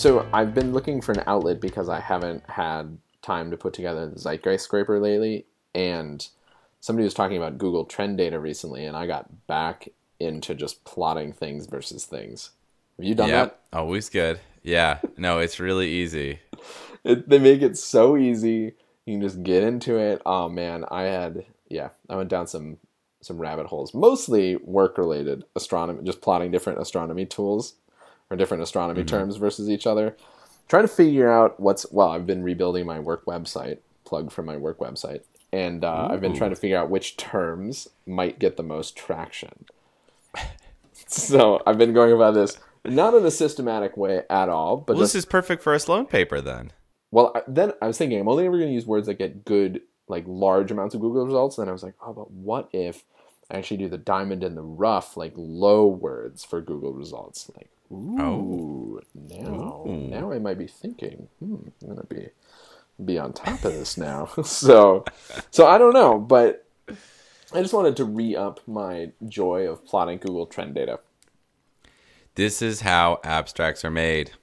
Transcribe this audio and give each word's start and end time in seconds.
So 0.00 0.26
I've 0.32 0.54
been 0.54 0.72
looking 0.72 1.02
for 1.02 1.12
an 1.12 1.22
outlet 1.26 1.60
because 1.60 1.90
I 1.90 2.00
haven't 2.00 2.48
had 2.48 2.96
time 3.20 3.50
to 3.50 3.58
put 3.58 3.74
together 3.74 4.08
the 4.08 4.18
Zeitgeist 4.18 4.60
scraper 4.60 4.98
lately, 4.98 5.44
and 5.74 6.26
somebody 6.80 7.04
was 7.04 7.12
talking 7.12 7.36
about 7.36 7.58
Google 7.58 7.84
Trend 7.84 8.16
data 8.16 8.40
recently, 8.40 8.86
and 8.86 8.96
I 8.96 9.06
got 9.06 9.46
back 9.46 9.90
into 10.18 10.54
just 10.54 10.84
plotting 10.84 11.34
things 11.34 11.66
versus 11.66 12.06
things. 12.06 12.52
Have 12.96 13.04
you 13.04 13.14
done 13.14 13.28
Yep, 13.28 13.60
always 13.74 14.08
good. 14.08 14.40
Yeah, 14.62 15.00
no, 15.18 15.38
it's 15.38 15.60
really 15.60 15.90
easy. 15.90 16.38
It, 17.04 17.28
they 17.28 17.38
make 17.38 17.60
it 17.60 17.76
so 17.76 18.16
easy. 18.16 18.72
You 19.04 19.14
can 19.14 19.20
just 19.20 19.42
get 19.42 19.62
into 19.62 19.98
it. 19.98 20.22
Oh 20.24 20.48
man, 20.48 20.86
I 20.90 21.02
had 21.02 21.44
yeah, 21.68 21.90
I 22.08 22.16
went 22.16 22.30
down 22.30 22.46
some 22.46 22.78
some 23.20 23.36
rabbit 23.38 23.66
holes, 23.66 23.92
mostly 23.92 24.56
work 24.56 24.96
related 24.96 25.44
astronomy, 25.56 26.02
just 26.04 26.22
plotting 26.22 26.50
different 26.50 26.80
astronomy 26.80 27.26
tools 27.26 27.74
or 28.30 28.36
different 28.36 28.62
astronomy 28.62 29.04
terms 29.04 29.36
versus 29.36 29.68
each 29.68 29.86
other. 29.86 30.16
Trying 30.68 30.84
to 30.84 30.88
figure 30.88 31.30
out 31.30 31.58
what's 31.58 31.90
well, 31.90 32.10
I've 32.10 32.26
been 32.26 32.42
rebuilding 32.44 32.86
my 32.86 33.00
work 33.00 33.24
website, 33.26 33.78
plug 34.04 34.30
for 34.30 34.42
my 34.42 34.56
work 34.56 34.78
website, 34.78 35.22
and 35.52 35.84
uh, 35.84 36.08
I've 36.10 36.20
been 36.20 36.34
trying 36.36 36.50
to 36.50 36.56
figure 36.56 36.78
out 36.78 36.90
which 36.90 37.16
terms 37.16 37.88
might 38.06 38.38
get 38.38 38.56
the 38.56 38.62
most 38.62 38.96
traction. 38.96 39.64
so 41.06 41.60
I've 41.66 41.78
been 41.78 41.92
going 41.92 42.12
about 42.12 42.34
this 42.34 42.56
not 42.84 43.14
in 43.14 43.26
a 43.26 43.30
systematic 43.30 43.96
way 43.96 44.22
at 44.30 44.48
all, 44.48 44.76
but 44.78 44.94
Well, 44.94 45.02
just 45.02 45.12
this 45.14 45.20
is 45.20 45.26
perfect 45.26 45.62
for 45.62 45.74
a 45.74 45.80
Sloan 45.80 46.06
paper 46.06 46.40
then. 46.40 46.72
well, 47.10 47.32
I- 47.34 47.42
then 47.48 47.72
I 47.82 47.86
was 47.88 47.98
thinking 47.98 48.20
I'm 48.20 48.28
only 48.28 48.46
ever 48.46 48.56
going 48.56 48.70
to 48.70 48.74
use 48.74 48.86
words 48.86 49.06
that 49.08 49.18
get 49.18 49.44
good, 49.44 49.82
like 50.08 50.24
large 50.26 50.70
amounts 50.70 50.94
of 50.94 51.00
Google 51.00 51.26
results. 51.26 51.56
Then 51.56 51.68
I 51.68 51.72
was 51.72 51.82
like, 51.82 51.94
oh, 52.00 52.12
but 52.12 52.30
what 52.30 52.68
if 52.72 53.04
I 53.50 53.58
actually 53.58 53.78
do 53.78 53.88
the 53.88 53.98
diamond 53.98 54.44
in 54.44 54.54
the 54.54 54.62
rough, 54.62 55.16
like 55.16 55.32
low 55.36 55.86
words 55.88 56.44
for 56.44 56.60
Google 56.60 56.92
results? 56.92 57.50
Like, 57.56 57.68
ooh, 57.92 59.00
now, 59.14 59.84
Ooh. 59.86 60.08
now 60.08 60.32
I 60.32 60.38
might 60.38 60.58
be 60.58 60.66
thinking, 60.66 61.28
hmm, 61.38 61.56
I'm 61.82 61.88
gonna 61.88 62.04
be 62.04 62.28
be 63.04 63.18
on 63.18 63.32
top 63.32 63.64
of 63.64 63.72
this 63.72 63.96
now. 63.96 64.26
so, 64.44 65.04
so 65.50 65.66
I 65.66 65.78
don't 65.78 65.94
know, 65.94 66.18
but 66.18 66.66
I 66.88 67.62
just 67.62 67.72
wanted 67.72 67.96
to 67.96 68.04
re 68.04 68.36
up 68.36 68.60
my 68.66 69.12
joy 69.28 69.68
of 69.68 69.84
plotting 69.84 70.18
Google 70.18 70.46
Trend 70.46 70.74
data. 70.74 71.00
This 72.34 72.62
is 72.62 72.82
how 72.82 73.20
abstracts 73.24 73.84
are 73.84 73.90
made. 73.90 74.32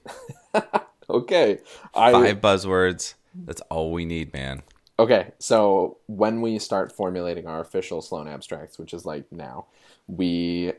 Okay, 1.10 1.60
I 1.94 2.12
Five 2.12 2.40
buzzwords. 2.40 3.14
That's 3.34 3.62
all 3.70 3.92
we 3.92 4.04
need, 4.04 4.32
man. 4.34 4.62
Okay, 4.98 5.32
so 5.38 5.98
when 6.06 6.40
we 6.40 6.58
start 6.58 6.92
formulating 6.92 7.46
our 7.46 7.60
official 7.60 8.02
Sloan 8.02 8.28
abstracts, 8.28 8.78
which 8.78 8.92
is 8.92 9.06
like 9.06 9.24
now, 9.30 9.66
we 10.06 10.72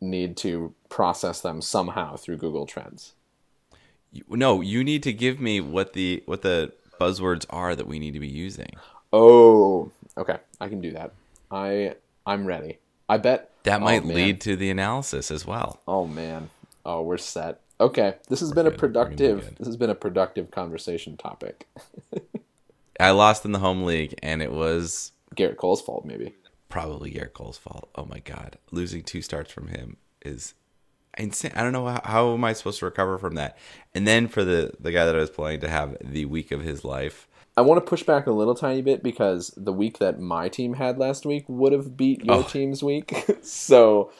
need 0.00 0.36
to 0.38 0.74
process 0.88 1.40
them 1.40 1.62
somehow 1.62 2.16
through 2.16 2.36
Google 2.36 2.66
Trends. 2.66 3.14
No, 4.28 4.60
you 4.60 4.84
need 4.84 5.02
to 5.02 5.12
give 5.12 5.40
me 5.40 5.60
what 5.60 5.92
the 5.92 6.22
what 6.26 6.42
the 6.42 6.72
buzzwords 7.00 7.44
are 7.50 7.74
that 7.74 7.86
we 7.86 7.98
need 7.98 8.12
to 8.14 8.20
be 8.20 8.28
using. 8.28 8.70
Oh, 9.12 9.90
okay, 10.16 10.38
I 10.60 10.68
can 10.68 10.80
do 10.80 10.92
that. 10.92 11.12
I 11.50 11.94
I'm 12.26 12.46
ready. 12.46 12.78
I 13.08 13.18
bet 13.18 13.50
That 13.64 13.80
might 13.80 14.02
oh, 14.02 14.06
man. 14.06 14.16
lead 14.16 14.40
to 14.42 14.56
the 14.56 14.70
analysis 14.70 15.30
as 15.30 15.46
well. 15.46 15.80
Oh 15.86 16.06
man. 16.06 16.50
Oh, 16.84 17.02
we're 17.02 17.18
set. 17.18 17.60
Okay, 17.78 18.14
this 18.28 18.40
has 18.40 18.52
been 18.52 18.66
a. 18.66 18.70
We're 18.70 18.76
gonna 18.76 18.76
be 18.76 18.78
productive. 18.78 19.40
good. 19.44 19.56
This 19.58 19.66
has 19.66 19.76
been 19.76 19.90
a 19.90 19.94
productive 19.94 20.50
conversation 20.50 21.16
topic. 21.16 21.66
I 23.00 23.10
lost 23.10 23.44
in 23.44 23.52
the 23.52 23.58
home 23.58 23.82
league, 23.84 24.14
and 24.22 24.40
it 24.40 24.50
was 24.50 25.12
Gerrit 25.34 25.56
Cole's 25.56 25.82
fault, 25.82 26.04
maybe. 26.06 26.34
Probably 26.68 27.12
Gerrit 27.12 27.32
Cole's 27.32 27.58
fault. 27.58 27.88
Oh 27.94 28.04
my 28.06 28.18
god, 28.18 28.58
losing 28.72 29.02
two 29.02 29.22
starts 29.22 29.52
from 29.52 29.68
him 29.68 29.96
is 30.22 30.54
insane. 31.16 31.52
I 31.54 31.62
don't 31.62 31.72
know 31.72 31.86
how, 31.86 32.00
how 32.04 32.34
am 32.34 32.44
I 32.44 32.52
supposed 32.52 32.80
to 32.80 32.84
recover 32.86 33.18
from 33.18 33.34
that. 33.36 33.56
And 33.94 34.06
then 34.06 34.26
for 34.28 34.44
the 34.44 34.72
the 34.80 34.90
guy 34.92 35.04
that 35.06 35.14
I 35.14 35.18
was 35.20 35.30
playing 35.30 35.60
to 35.60 35.68
have 35.68 35.96
the 36.00 36.24
week 36.24 36.50
of 36.50 36.62
his 36.62 36.84
life. 36.84 37.28
I 37.56 37.62
want 37.62 37.82
to 37.82 37.88
push 37.88 38.02
back 38.02 38.26
a 38.26 38.32
little 38.32 38.54
tiny 38.54 38.82
bit 38.82 39.02
because 39.02 39.54
the 39.56 39.72
week 39.72 39.98
that 39.98 40.20
my 40.20 40.48
team 40.50 40.74
had 40.74 40.98
last 40.98 41.24
week 41.24 41.44
would 41.48 41.72
have 41.72 41.96
beat 41.96 42.22
your 42.24 42.36
Oh. 42.36 42.42
team's 42.42 42.82
week. 42.82 43.14
so 43.42 44.10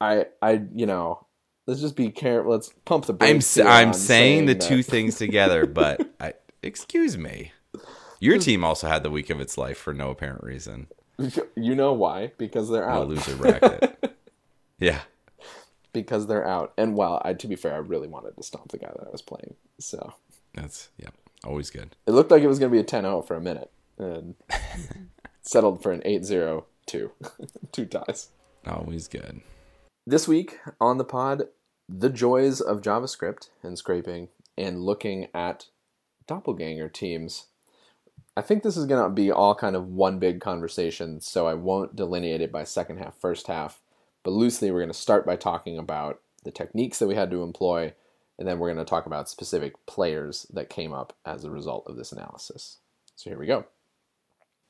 I 0.00 0.26
I 0.42 0.62
you 0.74 0.86
know, 0.86 1.24
let's 1.66 1.80
just 1.80 1.96
be 1.96 2.10
careful. 2.10 2.50
Let's 2.52 2.70
pump 2.84 3.06
the 3.06 3.12
brakes. 3.14 3.30
I'm 3.30 3.36
brakes. 3.36 3.46
s- 3.46 3.54
here 3.64 3.66
I'm 3.68 3.88
on 3.88 3.94
saying 3.94 4.46
the 4.46 4.54
that- 4.54 4.60
two 4.62 4.82
things 4.82 5.16
together, 5.16 5.66
but 5.82 6.06
I 6.20 6.34
excuse 6.62 7.16
me. 7.16 7.52
Your 8.18 8.38
team 8.38 8.64
also 8.64 8.88
had 8.88 9.02
the 9.02 9.10
week 9.10 9.30
of 9.30 9.40
its 9.40 9.56
life 9.56 9.78
for 9.78 9.92
no 9.94 10.10
apparent 10.10 10.42
reason. 10.42 10.88
You 11.56 11.74
know 11.74 11.92
why? 11.94 12.32
Because 12.38 12.68
they're 12.68 12.84
A 12.88 12.92
out. 12.92 13.08
loser 13.08 13.36
bracket. 13.36 14.16
yeah. 14.78 15.00
because 15.92 16.26
they're 16.26 16.46
out. 16.46 16.72
And 16.76 16.94
well, 16.96 17.22
I, 17.24 17.32
to 17.34 17.46
be 17.48 17.56
fair, 17.56 17.74
I 17.74 17.78
really 17.78 18.08
wanted 18.08 18.36
to 18.36 18.42
stomp 18.42 18.68
the 18.70 18.78
guy 18.78 18.92
that 18.96 19.06
I 19.06 19.10
was 19.10 19.22
playing. 19.22 19.54
So 19.78 20.12
That's 20.54 20.90
yeah, 20.98 21.08
always 21.44 21.70
good. 21.70 21.96
it 22.06 22.10
looked 22.12 22.30
like 22.30 22.42
it 22.42 22.48
was 22.48 22.58
going 22.58 22.70
to 22.70 22.76
be 22.76 22.80
a 22.80 22.84
10-0 22.84 23.26
for 23.26 23.34
a 23.36 23.40
minute, 23.40 23.70
and 23.98 24.34
settled 25.42 25.82
for 25.82 25.92
an 25.92 26.02
8-0 26.02 26.64
two, 26.86 27.12
two 27.72 27.86
ties. 27.86 28.28
Always 28.66 29.08
good. 29.08 29.40
This 30.06 30.28
week 30.28 30.58
on 30.80 30.98
the 30.98 31.04
pod, 31.04 31.44
the 31.88 32.10
joys 32.10 32.60
of 32.60 32.80
JavaScript 32.82 33.48
and 33.62 33.78
scraping 33.78 34.28
and 34.58 34.82
looking 34.84 35.28
at 35.34 35.66
doppelganger 36.26 36.88
teams. 36.88 37.46
I 38.36 38.42
think 38.42 38.62
this 38.62 38.76
is 38.76 38.84
going 38.84 39.02
to 39.02 39.08
be 39.08 39.30
all 39.30 39.54
kind 39.54 39.74
of 39.74 39.88
one 39.88 40.18
big 40.18 40.40
conversation, 40.40 41.20
so 41.20 41.46
I 41.46 41.54
won't 41.54 41.96
delineate 41.96 42.42
it 42.42 42.52
by 42.52 42.64
second 42.64 42.98
half, 42.98 43.16
first 43.16 43.46
half. 43.46 43.80
But 44.22 44.32
loosely, 44.32 44.70
we're 44.70 44.80
going 44.80 44.88
to 44.88 44.94
start 44.94 45.24
by 45.24 45.36
talking 45.36 45.78
about 45.78 46.20
the 46.44 46.50
techniques 46.50 46.98
that 46.98 47.06
we 47.06 47.14
had 47.14 47.30
to 47.30 47.42
employ, 47.42 47.94
and 48.38 48.46
then 48.46 48.58
we're 48.58 48.72
going 48.72 48.84
to 48.84 48.88
talk 48.88 49.06
about 49.06 49.30
specific 49.30 49.74
players 49.86 50.46
that 50.52 50.68
came 50.68 50.92
up 50.92 51.14
as 51.24 51.44
a 51.44 51.50
result 51.50 51.86
of 51.86 51.96
this 51.96 52.12
analysis. 52.12 52.76
So 53.14 53.30
here 53.30 53.38
we 53.38 53.46
go. 53.46 53.64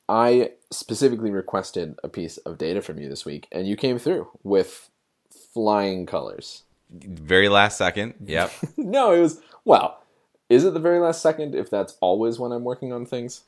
I 0.07 0.51
specifically 0.71 1.31
requested 1.31 1.95
a 2.03 2.07
piece 2.07 2.37
of 2.37 2.57
data 2.57 2.81
from 2.81 2.99
you 2.99 3.09
this 3.09 3.25
week, 3.25 3.47
and 3.51 3.67
you 3.67 3.75
came 3.75 3.99
through 3.99 4.29
with 4.43 4.89
flying 5.53 6.05
colors. 6.05 6.63
Very 6.89 7.49
last 7.49 7.77
second. 7.77 8.13
Yep. 8.25 8.51
no, 8.77 9.11
it 9.11 9.19
was 9.19 9.41
well. 9.65 10.01
Is 10.49 10.63
it 10.63 10.73
the 10.73 10.79
very 10.79 10.99
last 10.99 11.21
second? 11.21 11.53
If 11.53 11.69
that's 11.69 11.97
always 11.99 12.39
when 12.39 12.53
I'm 12.53 12.63
working 12.63 12.93
on 12.93 13.05
things. 13.05 13.43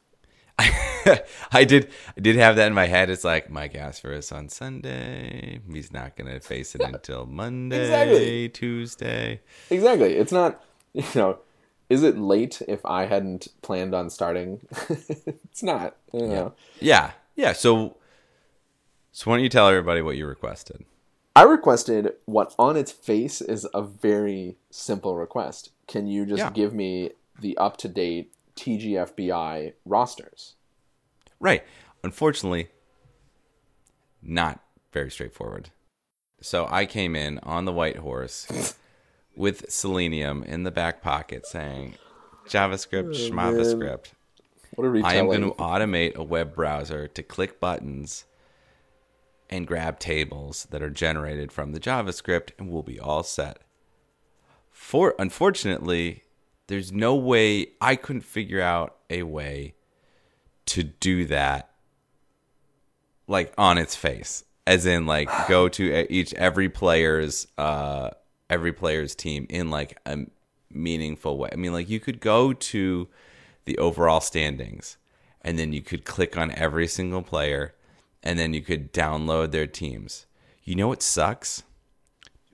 I 1.52 1.64
did 1.66 1.90
I 2.18 2.22
did 2.22 2.36
have 2.36 2.56
that 2.58 2.68
in 2.68 2.74
my 2.74 2.86
head. 2.88 3.10
It's 3.10 3.24
like 3.24 3.50
Mike 3.50 3.76
asked 3.76 4.02
for 4.02 4.14
us 4.14 4.32
on 4.32 4.50
Sunday. 4.50 5.60
He's 5.72 5.92
not 5.94 6.16
gonna 6.16 6.40
face 6.40 6.76
it 6.76 6.82
until 6.82 7.26
Monday, 7.42 7.82
Exactly. 7.84 8.50
Tuesday. 8.50 9.42
Exactly. 9.70 10.16
It's 10.16 10.32
not. 10.32 10.64
You 10.94 11.04
know. 11.16 11.40
Is 11.90 12.04
it 12.04 12.18
late 12.20 12.62
if 12.68 12.86
I 12.86 13.06
hadn't 13.06 13.48
planned 13.64 13.96
on 13.96 14.10
starting? 14.12 14.60
it's 14.90 15.64
not. 15.64 15.96
You 16.14 16.28
know. 16.28 16.54
Yeah. 16.80 17.12
Yeah. 17.36 17.54
So 17.54 17.98
so 19.12 19.30
why 19.30 19.38
don't 19.38 19.44
you 19.44 19.50
tell 19.50 19.68
everybody 19.68 20.02
what 20.02 20.18
you 20.18 20.28
requested? 20.28 20.86
I 21.36 21.44
requested 21.44 22.14
what 22.26 22.54
on 22.60 22.76
its 22.76 22.92
face 22.92 23.40
is 23.42 23.66
a 23.74 23.82
very 23.82 24.58
simple 24.70 25.16
request. 25.16 25.72
Can 25.88 26.06
you 26.08 26.26
just 26.26 26.40
Yeah. 26.40 26.50
give 26.52 26.74
me 26.74 27.12
the 27.40 27.58
up 27.58 27.78
to 27.78 27.88
date 27.88 28.34
TGFBI 28.60 29.74
rosters? 29.86 30.56
Right. 31.40 31.64
Unfortunately, 32.04 32.68
not 34.22 34.60
very 34.92 35.10
straightforward. 35.10 35.70
So 36.42 36.68
I 36.70 36.86
came 36.86 37.16
in 37.16 37.40
on 37.40 37.66
the 37.66 37.72
white 37.72 37.98
horse 37.98 38.76
with 39.36 39.70
Selenium 39.72 40.44
in 40.44 40.64
the 40.64 40.72
back 40.72 41.02
pocket 41.02 41.46
saying 41.46 41.96
JavaScript, 42.48 43.10
oh, 43.10 43.32
SchmavaScript. 43.32 44.12
What 44.76 44.86
are 44.86 44.92
we 44.92 45.04
I 45.04 45.16
am 45.16 45.26
going 45.28 45.42
to 45.42 45.52
automate 45.52 46.16
a 46.16 46.24
web 46.24 46.54
browser 46.54 47.08
to 47.08 47.24
click 47.24 47.60
buttons 47.60 48.26
and 49.50 49.68
grab 49.68 50.00
tables 50.00 50.68
that 50.70 50.82
are 50.82 50.90
generated 50.90 51.52
from 51.52 51.72
the 51.72 51.80
JavaScript, 51.80 52.52
and 52.58 52.70
we'll 52.70 52.84
be 52.84 53.00
all 53.00 53.24
set. 53.24 53.60
For 54.70 55.16
unfortunately, 55.18 56.24
there's 56.70 56.92
no 56.92 57.16
way 57.16 57.72
I 57.82 57.96
couldn't 57.96 58.22
figure 58.22 58.62
out 58.62 58.96
a 59.10 59.24
way 59.24 59.74
to 60.68 60.84
do 60.84 61.26
that 61.26 61.72
like 63.28 63.52
on 63.58 63.80
its 63.80 63.96
face 63.96 64.44
as 64.68 64.86
in 64.86 65.08
like 65.08 65.30
go 65.48 65.68
to 65.68 66.14
each 66.14 66.32
every 66.36 66.70
player's 66.70 67.48
uh 67.58 68.12
every 68.52 68.72
player's 68.72 69.16
team 69.16 69.48
in 69.50 69.72
like 69.72 69.98
a 70.06 70.20
meaningful 70.72 71.40
way. 71.40 71.50
I 71.52 71.56
mean 71.56 71.74
like 71.74 71.90
you 71.90 72.00
could 72.00 72.20
go 72.20 72.54
to 72.54 73.08
the 73.66 73.78
overall 73.80 74.22
standings 74.22 74.98
and 75.42 75.58
then 75.58 75.74
you 75.74 75.82
could 75.82 76.06
click 76.06 76.38
on 76.38 76.52
every 76.52 76.86
single 76.88 77.24
player 77.24 77.74
and 78.22 78.38
then 78.38 78.54
you 78.54 78.62
could 78.62 78.94
download 78.94 79.50
their 79.50 79.68
teams. 79.68 80.28
You 80.64 80.76
know 80.76 80.88
what 80.88 81.02
sucks? 81.02 81.64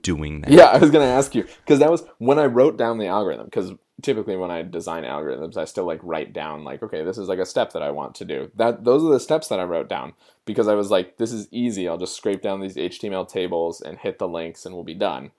Doing 0.02 0.40
that. 0.42 0.52
Yeah, 0.52 0.68
I 0.68 0.78
was 0.78 0.90
gonna 0.90 1.04
ask 1.04 1.36
you 1.36 1.44
because 1.44 1.80
that 1.80 1.92
was 1.92 2.06
when 2.18 2.40
I 2.40 2.46
wrote 2.46 2.78
down 2.78 2.98
the 2.98 3.08
algorithm. 3.08 3.46
Because 3.46 3.74
typically 4.02 4.36
when 4.36 4.52
I 4.52 4.62
design 4.62 5.04
algorithms, 5.04 5.58
I 5.58 5.66
still 5.66 5.86
like 5.86 6.00
write 6.04 6.34
down 6.34 6.64
like, 6.64 6.84
okay, 6.84 7.04
this 7.04 7.18
is 7.18 7.30
like 7.30 7.40
a 7.40 7.46
step 7.46 7.74
that 7.74 7.84
I 7.84 7.92
want 7.92 8.16
to 8.16 8.26
do. 8.26 8.52
That 8.56 8.84
those 8.84 9.04
are 9.04 9.12
the 9.12 9.20
steps 9.20 9.48
that 9.48 9.60
I 9.60 9.64
wrote 9.64 9.90
down 9.90 10.14
because 10.46 10.68
I 10.68 10.76
was 10.76 10.92
like, 10.92 11.18
this 11.18 11.32
is 11.32 11.48
easy. 11.52 11.88
I'll 11.88 11.98
just 11.98 12.16
scrape 12.16 12.42
down 12.42 12.62
these 12.62 12.76
HTML 12.76 13.28
tables 13.28 13.82
and 13.82 13.98
hit 13.98 14.20
the 14.20 14.28
links, 14.28 14.66
and 14.66 14.76
we'll 14.76 14.84
be 14.84 14.94
done. 14.94 15.32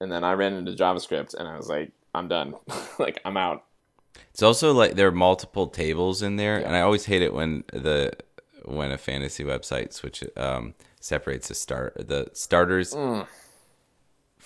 And 0.00 0.12
then 0.12 0.24
I 0.24 0.32
ran 0.32 0.52
into 0.52 0.72
JavaScript, 0.72 1.34
and 1.34 1.48
I 1.48 1.56
was 1.56 1.68
like, 1.68 1.90
I'm 2.14 2.28
done. 2.28 2.54
like 2.98 3.20
I'm 3.24 3.36
out. 3.36 3.64
It's 4.30 4.42
also 4.42 4.72
like 4.72 4.94
there 4.94 5.08
are 5.08 5.12
multiple 5.12 5.66
tables 5.66 6.22
in 6.22 6.36
there, 6.36 6.60
yeah. 6.60 6.66
and 6.66 6.76
I 6.76 6.80
always 6.80 7.06
hate 7.06 7.22
it 7.22 7.32
when 7.32 7.64
the 7.72 8.12
when 8.64 8.90
a 8.90 8.98
fantasy 8.98 9.44
website 9.44 9.92
switch 9.92 10.24
um, 10.36 10.74
separates 11.00 11.48
the 11.48 11.54
start 11.54 11.94
the 12.08 12.28
starters 12.32 12.92
mm. 12.92 13.26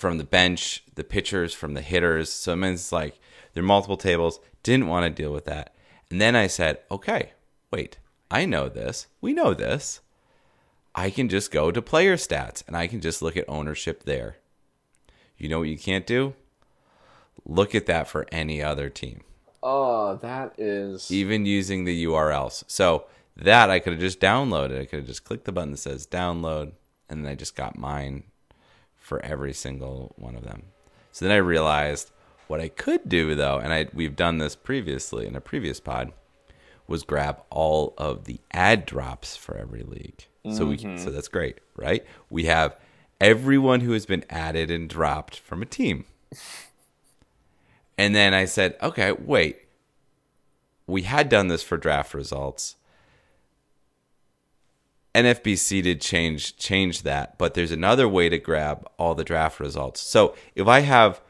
From 0.01 0.17
the 0.17 0.25
bench, 0.25 0.83
the 0.95 1.05
pitchers 1.05 1.53
from 1.53 1.75
the 1.75 1.83
hitters. 1.83 2.33
So 2.33 2.55
it 2.55 2.57
means 2.57 2.91
like 2.91 3.21
there 3.53 3.63
are 3.63 3.67
multiple 3.67 3.99
tables. 3.99 4.41
Didn't 4.63 4.89
want 4.89 5.05
to 5.05 5.23
deal 5.23 5.33
with 5.33 5.45
that, 5.45 5.75
and 6.11 6.21
then 6.21 6.35
I 6.35 6.47
said, 6.47 6.79
okay, 6.91 7.33
wait, 7.71 7.99
I 8.31 8.47
know 8.47 8.69
this. 8.69 9.09
We 9.21 9.35
know 9.35 9.53
this. 9.53 10.01
I 10.95 11.11
can 11.11 11.29
just 11.29 11.51
go 11.51 11.71
to 11.71 11.83
player 11.83 12.17
stats 12.17 12.65
and 12.67 12.77
I 12.77 12.87
can 12.87 13.01
just 13.01 13.23
look 13.23 13.37
at 13.37 13.45
ownership 13.49 14.05
there. 14.05 14.37
You 15.39 15.49
know 15.49 15.61
what 15.61 15.69
you 15.69 15.79
can't 15.79 16.07
do? 16.07 16.35
Look 17.45 17.75
at 17.75 17.87
that 17.87 18.09
for 18.09 18.27
any 18.33 18.63
other 18.63 18.89
team. 18.89 19.21
Oh, 19.63 20.17
that 20.17 20.55
is 20.59 21.11
even 21.11 21.47
using 21.47 21.85
the 21.85 22.05
URLs. 22.07 22.65
So 22.67 23.05
that 23.37 23.71
I 23.71 23.79
could 23.79 23.93
have 23.93 24.01
just 24.01 24.21
downloaded. 24.21 24.81
I 24.81 24.85
could 24.85 25.01
have 25.01 25.09
just 25.09 25.25
clicked 25.25 25.45
the 25.45 25.53
button 25.53 25.73
that 25.73 25.79
says 25.79 26.07
download, 26.07 26.73
and 27.09 27.25
then 27.25 27.33
I 27.33 27.35
just 27.35 27.55
got 27.55 27.79
mine 27.79 28.25
for 29.11 29.21
every 29.25 29.53
single 29.53 30.15
one 30.15 30.37
of 30.37 30.45
them. 30.45 30.63
So 31.11 31.25
then 31.25 31.35
I 31.35 31.39
realized 31.39 32.13
what 32.47 32.61
I 32.61 32.69
could 32.69 33.09
do 33.09 33.35
though, 33.35 33.59
and 33.59 33.73
I 33.73 33.89
we've 33.93 34.15
done 34.15 34.39
this 34.39 34.55
previously 34.55 35.27
in 35.27 35.35
a 35.35 35.41
previous 35.41 35.81
pod, 35.81 36.13
was 36.87 37.03
grab 37.03 37.43
all 37.51 37.93
of 37.99 38.27
the 38.27 38.39
ad 38.53 38.87
drops 38.87 39.37
for 39.37 39.57
every 39.57 39.83
league. 39.83 40.27
Mm-hmm. 40.47 40.57
So 40.57 40.67
we 40.67 40.79
so 40.79 41.11
that's 41.11 41.27
great, 41.27 41.59
right? 41.75 42.07
We 42.31 42.45
have 42.45 42.77
everyone 43.21 43.81
who 43.81 43.91
has 43.95 44.07
been 44.07 44.25
added 44.31 44.71
and 44.71 44.89
dropped 44.89 45.41
from 45.41 45.61
a 45.61 45.67
team. 45.67 46.05
And 47.99 48.15
then 48.15 48.33
I 48.33 48.45
said, 48.45 48.77
okay, 48.81 49.11
wait. 49.11 49.59
We 50.87 51.03
had 51.03 51.29
done 51.29 51.49
this 51.49 51.65
for 51.65 51.77
draft 51.77 52.15
results. 52.15 52.77
NFBC 55.15 55.83
did 55.83 56.01
change 56.01 56.57
change 56.57 57.03
that, 57.03 57.37
but 57.37 57.55
there's 57.55 57.73
another 57.73 58.09
way 58.09 58.29
to 58.29 58.39
grab 58.39 58.89
all 58.97 59.15
the 59.15 59.25
draft 59.25 59.59
results. 59.59 60.01
So 60.01 60.35
if 60.55 60.69
I 60.69 60.81
have, 60.81 61.21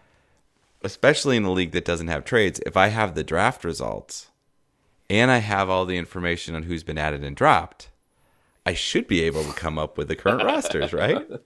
especially 0.83 1.37
in 1.37 1.45
a 1.45 1.51
league 1.51 1.73
that 1.73 1.85
doesn't 1.85 2.09
have 2.09 2.25
trades, 2.25 2.61
if 2.67 2.77
I 2.77 2.89
have 2.89 3.15
the 3.15 3.25
draft 3.25 3.65
results 3.65 4.29
and 5.09 5.31
I 5.31 5.39
have 5.39 5.71
all 5.71 5.87
the 5.87 5.97
information 5.97 6.55
on 6.55 6.65
who's 6.65 6.83
been 6.83 6.99
added 6.99 7.25
and 7.25 7.35
dropped, 7.35 7.89
I 8.67 8.75
should 8.75 9.09
be 9.09 9.23
able 9.23 9.45
to 9.45 9.53
come 9.53 9.79
up 9.79 9.97
with 9.97 10.09
the 10.09 10.17
current 10.17 10.45
rosters, 10.45 10.93
right? 10.93 11.27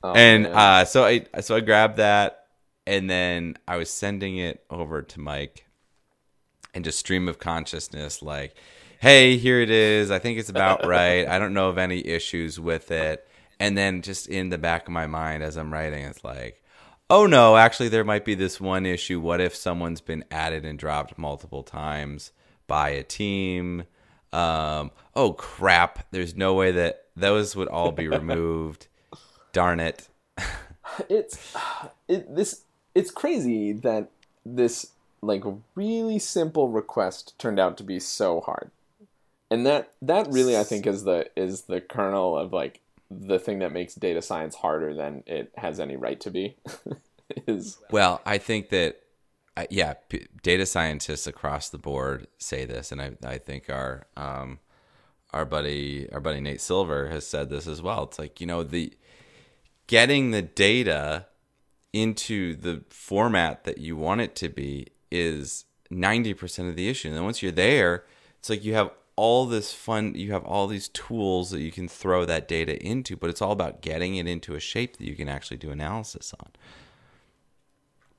Oh, 0.00 0.12
and 0.12 0.46
uh, 0.46 0.84
so 0.84 1.04
I 1.04 1.26
so 1.40 1.56
I 1.56 1.60
grabbed 1.60 1.96
that, 1.96 2.46
and 2.86 3.10
then 3.10 3.58
I 3.66 3.78
was 3.78 3.90
sending 3.90 4.38
it 4.38 4.64
over 4.70 5.02
to 5.02 5.20
Mike, 5.20 5.66
and 6.72 6.84
just 6.84 7.00
stream 7.00 7.28
of 7.28 7.40
consciousness 7.40 8.22
like 8.22 8.54
hey, 8.98 9.36
here 9.36 9.60
it 9.60 9.70
is. 9.70 10.10
I 10.10 10.18
think 10.18 10.38
it's 10.38 10.48
about 10.48 10.84
right. 10.86 11.26
I 11.26 11.38
don't 11.38 11.54
know 11.54 11.68
of 11.68 11.78
any 11.78 12.06
issues 12.06 12.58
with 12.58 12.90
it. 12.90 13.26
And 13.60 13.76
then 13.76 14.02
just 14.02 14.28
in 14.28 14.50
the 14.50 14.58
back 14.58 14.86
of 14.86 14.92
my 14.92 15.06
mind 15.06 15.42
as 15.42 15.56
I'm 15.56 15.72
writing, 15.72 16.04
it's 16.04 16.22
like, 16.24 16.62
oh 17.08 17.26
no, 17.26 17.56
actually, 17.56 17.88
there 17.88 18.04
might 18.04 18.24
be 18.24 18.34
this 18.34 18.60
one 18.60 18.86
issue. 18.86 19.20
What 19.20 19.40
if 19.40 19.54
someone's 19.54 20.00
been 20.00 20.24
added 20.30 20.64
and 20.64 20.78
dropped 20.78 21.18
multiple 21.18 21.62
times 21.62 22.32
by 22.66 22.90
a 22.90 23.02
team? 23.02 23.84
Um, 24.32 24.90
oh 25.16 25.32
crap, 25.32 26.06
there's 26.10 26.36
no 26.36 26.54
way 26.54 26.72
that 26.72 27.04
those 27.16 27.56
would 27.56 27.68
all 27.68 27.92
be 27.92 28.08
removed. 28.08 28.88
Darn 29.52 29.80
it. 29.80 30.08
it's 31.08 31.56
it, 32.08 32.34
this 32.34 32.62
it's 32.94 33.10
crazy 33.10 33.72
that 33.72 34.10
this 34.44 34.92
like 35.20 35.42
really 35.74 36.18
simple 36.18 36.68
request 36.68 37.36
turned 37.38 37.58
out 37.58 37.76
to 37.76 37.82
be 37.82 37.98
so 37.98 38.40
hard 38.40 38.70
and 39.50 39.66
that 39.66 39.94
that 40.02 40.28
really 40.30 40.56
I 40.56 40.64
think 40.64 40.86
is 40.86 41.04
the 41.04 41.28
is 41.36 41.62
the 41.62 41.80
kernel 41.80 42.36
of 42.36 42.52
like 42.52 42.80
the 43.10 43.38
thing 43.38 43.60
that 43.60 43.72
makes 43.72 43.94
data 43.94 44.20
science 44.20 44.54
harder 44.54 44.94
than 44.94 45.22
it 45.26 45.52
has 45.56 45.80
any 45.80 45.96
right 45.96 46.20
to 46.20 46.30
be. 46.30 46.56
is 47.46 47.78
well, 47.90 48.20
I 48.24 48.38
think 48.38 48.70
that 48.70 49.00
uh, 49.56 49.64
yeah, 49.70 49.94
p- 50.08 50.26
data 50.42 50.66
scientists 50.66 51.26
across 51.26 51.68
the 51.68 51.78
board 51.78 52.26
say 52.38 52.64
this, 52.64 52.92
and 52.92 53.00
I 53.00 53.12
I 53.24 53.38
think 53.38 53.70
our 53.70 54.06
um 54.16 54.60
our 55.32 55.44
buddy 55.44 56.10
our 56.12 56.20
buddy 56.20 56.40
Nate 56.40 56.60
Silver 56.60 57.08
has 57.08 57.26
said 57.26 57.50
this 57.50 57.66
as 57.66 57.82
well. 57.82 58.04
It's 58.04 58.18
like 58.18 58.40
you 58.40 58.46
know 58.46 58.62
the 58.62 58.92
getting 59.86 60.30
the 60.30 60.42
data 60.42 61.26
into 61.92 62.54
the 62.54 62.84
format 62.90 63.64
that 63.64 63.78
you 63.78 63.96
want 63.96 64.20
it 64.20 64.36
to 64.36 64.48
be 64.48 64.86
is 65.10 65.64
90% 65.90 66.68
of 66.68 66.76
the 66.76 66.88
issue. 66.88 67.08
And 67.08 67.16
then 67.16 67.24
once 67.24 67.42
you're 67.42 67.50
there, 67.50 68.04
it's 68.38 68.50
like 68.50 68.62
you 68.62 68.74
have 68.74 68.90
all 69.18 69.46
this 69.46 69.72
fun 69.72 70.14
you 70.14 70.30
have 70.32 70.44
all 70.44 70.68
these 70.68 70.86
tools 70.90 71.50
that 71.50 71.60
you 71.60 71.72
can 71.72 71.88
throw 71.88 72.24
that 72.24 72.46
data 72.46 72.80
into 72.80 73.16
but 73.16 73.28
it's 73.28 73.42
all 73.42 73.50
about 73.50 73.82
getting 73.82 74.14
it 74.14 74.28
into 74.28 74.54
a 74.54 74.60
shape 74.60 74.96
that 74.96 75.04
you 75.08 75.16
can 75.16 75.28
actually 75.28 75.56
do 75.56 75.72
analysis 75.72 76.32
on. 76.38 76.50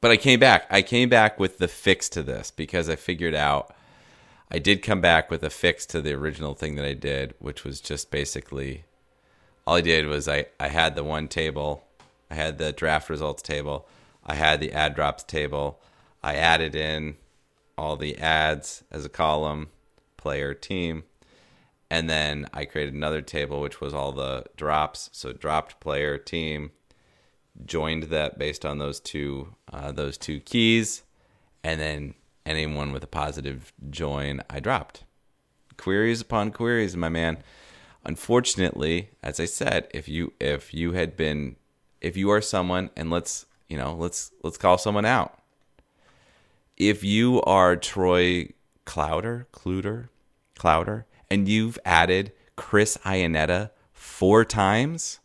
But 0.01 0.11
i 0.11 0.17
came 0.17 0.41
back. 0.41 0.67
I 0.69 0.81
came 0.81 1.07
back 1.07 1.39
with 1.39 1.57
the 1.57 1.69
fix 1.69 2.09
to 2.09 2.21
this 2.21 2.51
because 2.51 2.89
i 2.89 2.97
figured 2.97 3.33
out 3.33 3.73
i 4.51 4.59
did 4.59 4.83
come 4.83 4.99
back 4.99 5.31
with 5.31 5.41
a 5.41 5.49
fix 5.49 5.85
to 5.85 6.01
the 6.01 6.11
original 6.11 6.53
thing 6.53 6.75
that 6.75 6.85
i 6.85 6.93
did 6.93 7.33
which 7.39 7.63
was 7.63 7.79
just 7.79 8.11
basically 8.11 8.83
all 9.65 9.75
i 9.75 9.81
did 9.81 10.05
was 10.05 10.27
i, 10.27 10.47
I 10.59 10.67
had 10.67 10.95
the 10.95 11.05
one 11.05 11.29
table 11.29 11.85
i 12.29 12.35
had 12.35 12.57
the 12.57 12.73
draft 12.73 13.09
results 13.09 13.41
table 13.41 13.87
i 14.25 14.35
had 14.35 14.59
the 14.59 14.73
ad 14.73 14.95
drops 14.95 15.23
table 15.23 15.79
i 16.21 16.35
added 16.35 16.75
in 16.75 17.15
all 17.77 17.95
the 17.95 18.17
ads 18.17 18.83
as 18.91 19.05
a 19.05 19.09
column 19.09 19.69
player 20.19 20.53
team. 20.53 21.03
And 21.89 22.07
then 22.07 22.47
I 22.53 22.65
created 22.65 22.93
another 22.93 23.21
table 23.21 23.61
which 23.61 23.81
was 23.81 23.93
all 23.93 24.11
the 24.11 24.45
drops. 24.55 25.09
So 25.13 25.33
dropped 25.33 25.79
player 25.79 26.17
team, 26.19 26.71
joined 27.65 28.03
that 28.03 28.37
based 28.37 28.65
on 28.65 28.77
those 28.77 28.99
two 28.99 29.55
uh, 29.73 29.91
those 29.91 30.17
two 30.17 30.39
keys, 30.41 31.03
and 31.63 31.79
then 31.79 32.13
anyone 32.45 32.91
with 32.91 33.03
a 33.03 33.07
positive 33.07 33.73
join 33.89 34.41
I 34.49 34.59
dropped. 34.59 35.03
Queries 35.77 36.21
upon 36.21 36.51
queries, 36.51 36.95
my 36.95 37.09
man. 37.09 37.37
Unfortunately, 38.05 39.09
as 39.23 39.39
I 39.39 39.45
said, 39.45 39.87
if 39.91 40.07
you 40.07 40.33
if 40.39 40.73
you 40.73 40.91
had 40.91 41.17
been 41.17 41.55
if 42.01 42.15
you 42.15 42.29
are 42.29 42.41
someone 42.41 42.89
and 42.95 43.09
let's 43.09 43.45
you 43.67 43.77
know 43.77 43.95
let's 43.95 44.31
let's 44.43 44.57
call 44.57 44.77
someone 44.77 45.05
out. 45.05 45.39
If 46.77 47.03
you 47.03 47.41
are 47.41 47.75
Troy 47.75 48.49
Clowder, 48.89 49.45
Cluder, 49.53 50.09
Clouder, 50.57 51.05
and 51.29 51.47
you've 51.47 51.77
added 51.85 52.31
Chris 52.55 52.97
Iannetta 53.05 53.69
four 53.93 54.43
times. 54.43 55.19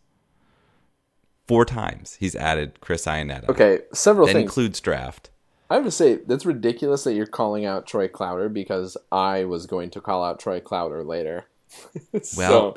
Four 1.49 1.65
times 1.65 2.19
he's 2.21 2.37
added 2.37 2.79
Chris 2.83 3.07
Iannetta. 3.07 3.49
Okay, 3.49 3.81
several 3.95 4.27
that 4.27 4.35
things. 4.35 4.43
includes 4.43 4.81
draft. 4.81 5.31
I 5.71 5.77
have 5.77 5.85
to 5.85 5.91
say 5.91 6.17
that's 6.17 6.45
ridiculous 6.45 7.05
that 7.05 7.15
you're 7.15 7.25
calling 7.25 7.65
out 7.65 7.87
Troy 7.87 8.07
Clowder 8.07 8.53
because 8.53 8.99
I 9.11 9.47
was 9.47 9.65
going 9.65 9.89
to 9.91 10.01
call 10.03 10.23
out 10.23 10.39
Troy 10.39 10.61
Clowder 10.61 11.03
later. 11.03 11.47
well, 12.13 12.23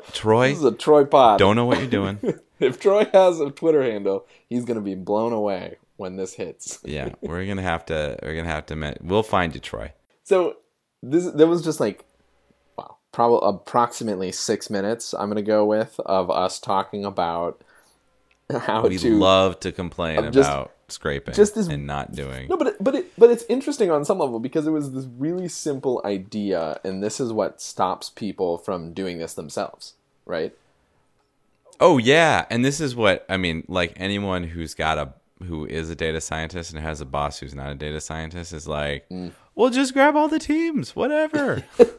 Troy, 0.12 0.48
this 0.48 0.58
is 0.58 0.64
a 0.64 0.72
Troy 0.72 1.04
pod. 1.04 1.38
Don't 1.38 1.54
know 1.54 1.66
what 1.66 1.80
you're 1.80 1.86
doing. 1.86 2.18
if 2.60 2.80
Troy 2.80 3.06
has 3.12 3.40
a 3.40 3.50
Twitter 3.50 3.82
handle, 3.82 4.26
he's 4.48 4.64
going 4.64 4.78
to 4.78 4.82
be 4.82 4.94
blown 4.94 5.34
away 5.34 5.76
when 5.98 6.16
this 6.16 6.32
hits. 6.32 6.78
yeah, 6.82 7.10
we're 7.20 7.44
gonna 7.44 7.60
have 7.60 7.84
to. 7.86 8.18
We're 8.22 8.36
gonna 8.36 8.48
have 8.48 8.64
to. 8.66 8.96
We'll 9.02 9.22
find 9.22 9.54
you, 9.54 9.60
Troy. 9.60 9.92
So 10.24 10.56
this 11.02 11.26
there 11.26 11.46
was 11.46 11.62
just 11.62 11.80
like 11.80 12.04
well 12.76 12.98
probably 13.12 13.40
approximately 13.42 14.32
six 14.32 14.68
minutes 14.70 15.14
i'm 15.14 15.28
gonna 15.28 15.42
go 15.42 15.64
with 15.64 15.98
of 16.06 16.30
us 16.30 16.58
talking 16.58 17.04
about 17.04 17.62
how 18.60 18.86
we 18.86 18.98
to 18.98 19.18
love 19.18 19.60
to 19.60 19.72
complain 19.72 20.32
just, 20.32 20.50
about 20.50 20.72
scraping 20.88 21.34
Just 21.34 21.54
this- 21.54 21.68
and 21.68 21.86
not 21.86 22.12
doing. 22.12 22.48
No, 22.48 22.56
but 22.56 22.68
it, 22.68 22.76
but 22.82 22.94
it, 22.94 23.12
but 23.18 23.30
it's 23.30 23.44
interesting 23.48 23.90
on 23.90 24.04
some 24.04 24.18
level 24.18 24.40
because 24.40 24.66
it 24.66 24.70
was 24.70 24.92
this 24.92 25.06
really 25.18 25.48
simple 25.48 26.00
idea, 26.04 26.80
and 26.82 27.02
this 27.02 27.20
is 27.20 27.32
what 27.32 27.60
stops 27.60 28.10
people 28.10 28.58
from 28.58 28.92
doing 28.94 29.18
this 29.18 29.34
themselves, 29.34 29.94
right? 30.24 30.54
Oh 31.80 31.98
yeah, 31.98 32.46
and 32.50 32.64
this 32.64 32.80
is 32.80 32.96
what 32.96 33.24
I 33.28 33.36
mean. 33.36 33.64
Like 33.68 33.92
anyone 33.96 34.44
who's 34.44 34.74
got 34.74 34.98
a 34.98 35.12
who 35.44 35.64
is 35.66 35.90
a 35.90 35.94
data 35.94 36.20
scientist 36.20 36.72
and 36.72 36.82
has 36.82 37.00
a 37.00 37.06
boss 37.06 37.38
who's 37.38 37.54
not 37.54 37.70
a 37.70 37.74
data 37.74 38.00
scientist 38.00 38.52
is 38.52 38.66
like, 38.68 39.08
Mm. 39.08 39.32
well, 39.54 39.70
just 39.70 39.92
grab 39.94 40.16
all 40.16 40.28
the 40.28 40.38
teams, 40.38 40.94
whatever. 40.96 41.64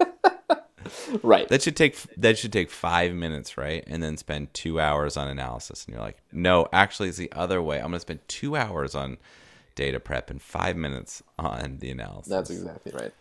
Right. 1.21 1.47
that 1.49 1.61
should 1.61 1.75
take 1.75 1.97
that 2.17 2.37
should 2.37 2.51
take 2.53 2.71
five 2.71 3.13
minutes, 3.13 3.57
right? 3.57 3.83
And 3.85 4.01
then 4.01 4.17
spend 4.17 4.53
two 4.55 4.79
hours 4.79 5.17
on 5.17 5.27
analysis. 5.27 5.85
And 5.85 5.93
you're 5.93 6.01
like, 6.03 6.17
no, 6.31 6.67
actually, 6.73 7.09
it's 7.09 7.17
the 7.17 7.31
other 7.33 7.61
way. 7.61 7.77
I'm 7.77 7.83
going 7.83 7.93
to 7.93 7.99
spend 7.99 8.21
two 8.27 8.55
hours 8.55 8.95
on 8.95 9.17
data 9.75 9.99
prep 9.99 10.29
and 10.31 10.41
five 10.41 10.75
minutes 10.75 11.21
on 11.37 11.77
the 11.79 11.91
analysis. 11.91 12.27
That's 12.29 12.49
exactly 12.49 12.91
right. 12.95 13.13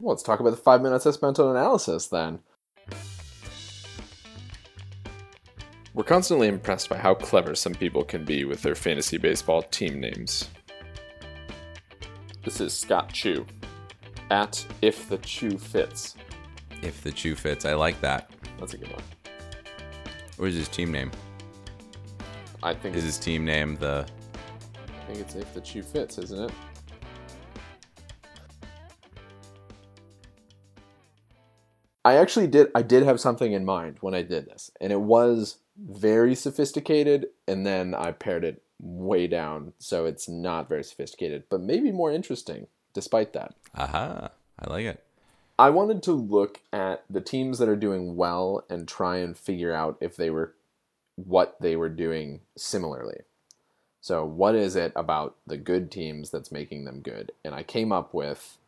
Well, 0.00 0.14
let's 0.14 0.22
talk 0.24 0.40
about 0.40 0.50
the 0.50 0.56
five 0.56 0.82
minutes 0.82 1.06
I 1.06 1.12
spent 1.12 1.38
on 1.38 1.54
analysis 1.54 2.08
then. 2.08 2.40
We're 5.94 6.04
constantly 6.04 6.48
impressed 6.48 6.88
by 6.88 6.96
how 6.96 7.14
clever 7.14 7.54
some 7.54 7.74
people 7.74 8.02
can 8.02 8.24
be 8.24 8.44
with 8.44 8.62
their 8.62 8.74
fantasy 8.74 9.18
baseball 9.18 9.62
team 9.62 10.00
names. 10.00 10.48
This 12.44 12.60
is 12.60 12.72
Scott 12.72 13.12
Chew 13.12 13.46
at 14.30 14.64
If 14.80 15.08
the 15.08 15.18
Chew 15.18 15.58
Fits. 15.58 16.16
if 16.82 17.02
the 17.02 17.12
chew 17.12 17.36
fits. 17.36 17.64
I 17.64 17.74
like 17.74 18.00
that. 18.00 18.30
That's 18.58 18.74
a 18.74 18.78
good 18.78 18.90
one. 18.90 19.02
What 20.38 20.48
is 20.48 20.56
his 20.56 20.68
team 20.68 20.90
name? 20.90 21.12
I 22.62 22.74
think 22.74 22.96
Is 22.96 23.04
his 23.04 23.18
team 23.18 23.44
name 23.44 23.76
the? 23.76 24.06
I 24.88 25.06
think 25.06 25.18
it's 25.20 25.34
if 25.34 25.52
the 25.54 25.60
chew 25.60 25.82
fits, 25.82 26.18
isn't 26.18 26.50
it? 26.50 26.52
I 32.04 32.16
actually 32.16 32.48
did 32.48 32.68
I 32.74 32.82
did 32.82 33.04
have 33.04 33.20
something 33.20 33.52
in 33.52 33.64
mind 33.64 33.98
when 34.00 34.14
I 34.14 34.22
did 34.22 34.46
this, 34.46 34.70
and 34.80 34.92
it 34.92 35.00
was 35.00 35.58
very 35.78 36.34
sophisticated, 36.34 37.26
and 37.46 37.64
then 37.66 37.94
I 37.94 38.12
pared 38.12 38.44
it 38.44 38.62
way 38.80 39.26
down, 39.26 39.72
so 39.78 40.06
it's 40.06 40.28
not 40.28 40.68
very 40.68 40.82
sophisticated, 40.82 41.44
but 41.48 41.60
maybe 41.60 41.92
more 41.92 42.12
interesting 42.12 42.66
despite 42.92 43.32
that. 43.32 43.54
Aha! 43.76 44.30
I 44.58 44.70
like 44.70 44.84
it. 44.84 45.04
I 45.58 45.70
wanted 45.70 46.02
to 46.04 46.12
look 46.12 46.60
at 46.72 47.04
the 47.08 47.20
teams 47.20 47.58
that 47.58 47.68
are 47.68 47.76
doing 47.76 48.16
well 48.16 48.64
and 48.68 48.88
try 48.88 49.18
and 49.18 49.36
figure 49.36 49.72
out 49.72 49.96
if 50.00 50.16
they 50.16 50.30
were 50.30 50.54
what 51.16 51.56
they 51.60 51.76
were 51.76 51.88
doing 51.88 52.40
similarly. 52.56 53.20
So, 54.00 54.24
what 54.24 54.56
is 54.56 54.74
it 54.74 54.92
about 54.96 55.36
the 55.46 55.56
good 55.56 55.90
teams 55.90 56.30
that's 56.30 56.50
making 56.50 56.84
them 56.84 57.00
good? 57.00 57.30
And 57.44 57.54
I 57.54 57.62
came 57.62 57.92
up 57.92 58.12
with 58.12 58.58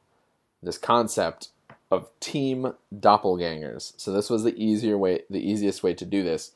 this 0.62 0.78
concept 0.78 1.48
of 1.94 2.08
team 2.20 2.74
doppelgangers. 2.94 3.92
So, 3.96 4.12
this 4.12 4.30
was 4.30 4.44
the 4.44 4.56
easier 4.56 4.98
way, 4.98 5.22
the 5.30 5.46
easiest 5.48 5.82
way 5.82 5.94
to 5.94 6.04
do 6.04 6.22
this 6.22 6.52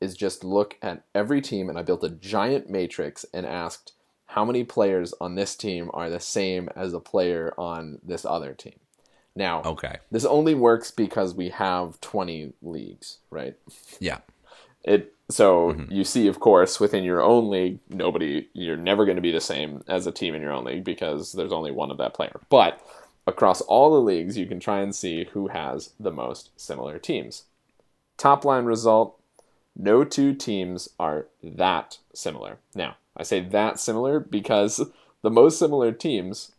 is 0.00 0.16
just 0.16 0.44
look 0.44 0.76
at 0.80 1.02
every 1.14 1.40
team 1.40 1.68
and 1.68 1.78
I 1.78 1.82
built 1.82 2.04
a 2.04 2.10
giant 2.10 2.70
matrix 2.70 3.24
and 3.34 3.44
asked 3.44 3.92
how 4.26 4.44
many 4.44 4.62
players 4.62 5.14
on 5.20 5.34
this 5.34 5.56
team 5.56 5.90
are 5.94 6.10
the 6.10 6.20
same 6.20 6.68
as 6.76 6.92
a 6.92 7.00
player 7.00 7.52
on 7.58 7.98
this 8.02 8.24
other 8.24 8.52
team. 8.54 8.78
Now, 9.34 9.62
Okay. 9.64 9.96
this 10.10 10.24
only 10.24 10.54
works 10.54 10.90
because 10.90 11.34
we 11.34 11.48
have 11.50 12.00
20 12.00 12.52
leagues, 12.60 13.18
right? 13.30 13.54
Yeah. 14.00 14.18
It 14.84 15.14
so 15.30 15.72
mm-hmm. 15.72 15.92
you 15.92 16.04
see, 16.04 16.26
of 16.26 16.40
course, 16.40 16.80
within 16.80 17.04
your 17.04 17.22
own 17.22 17.50
league, 17.50 17.78
nobody 17.90 18.48
you're 18.54 18.76
never 18.76 19.04
going 19.04 19.16
to 19.16 19.22
be 19.22 19.32
the 19.32 19.40
same 19.40 19.82
as 19.86 20.06
a 20.06 20.12
team 20.12 20.34
in 20.34 20.42
your 20.42 20.52
own 20.52 20.64
league 20.64 20.84
because 20.84 21.32
there's 21.32 21.52
only 21.52 21.70
one 21.70 21.90
of 21.90 21.98
that 21.98 22.14
player. 22.14 22.40
But 22.48 22.80
across 23.28 23.60
all 23.62 23.92
the 23.92 24.00
leagues, 24.00 24.36
you 24.36 24.46
can 24.46 24.58
try 24.58 24.80
and 24.80 24.94
see 24.94 25.28
who 25.32 25.48
has 25.48 25.92
the 26.00 26.10
most 26.10 26.50
similar 26.56 26.98
teams. 26.98 27.44
Top 28.16 28.44
line 28.44 28.64
result: 28.64 29.20
no 29.76 30.02
two 30.04 30.34
teams 30.34 30.88
are 30.98 31.26
that 31.42 31.98
similar. 32.14 32.58
Now, 32.74 32.96
I 33.16 33.22
say 33.22 33.40
that 33.40 33.78
similar 33.78 34.18
because 34.18 34.80
the 35.22 35.30
most 35.30 35.58
similar 35.58 35.92
teams 35.92 36.52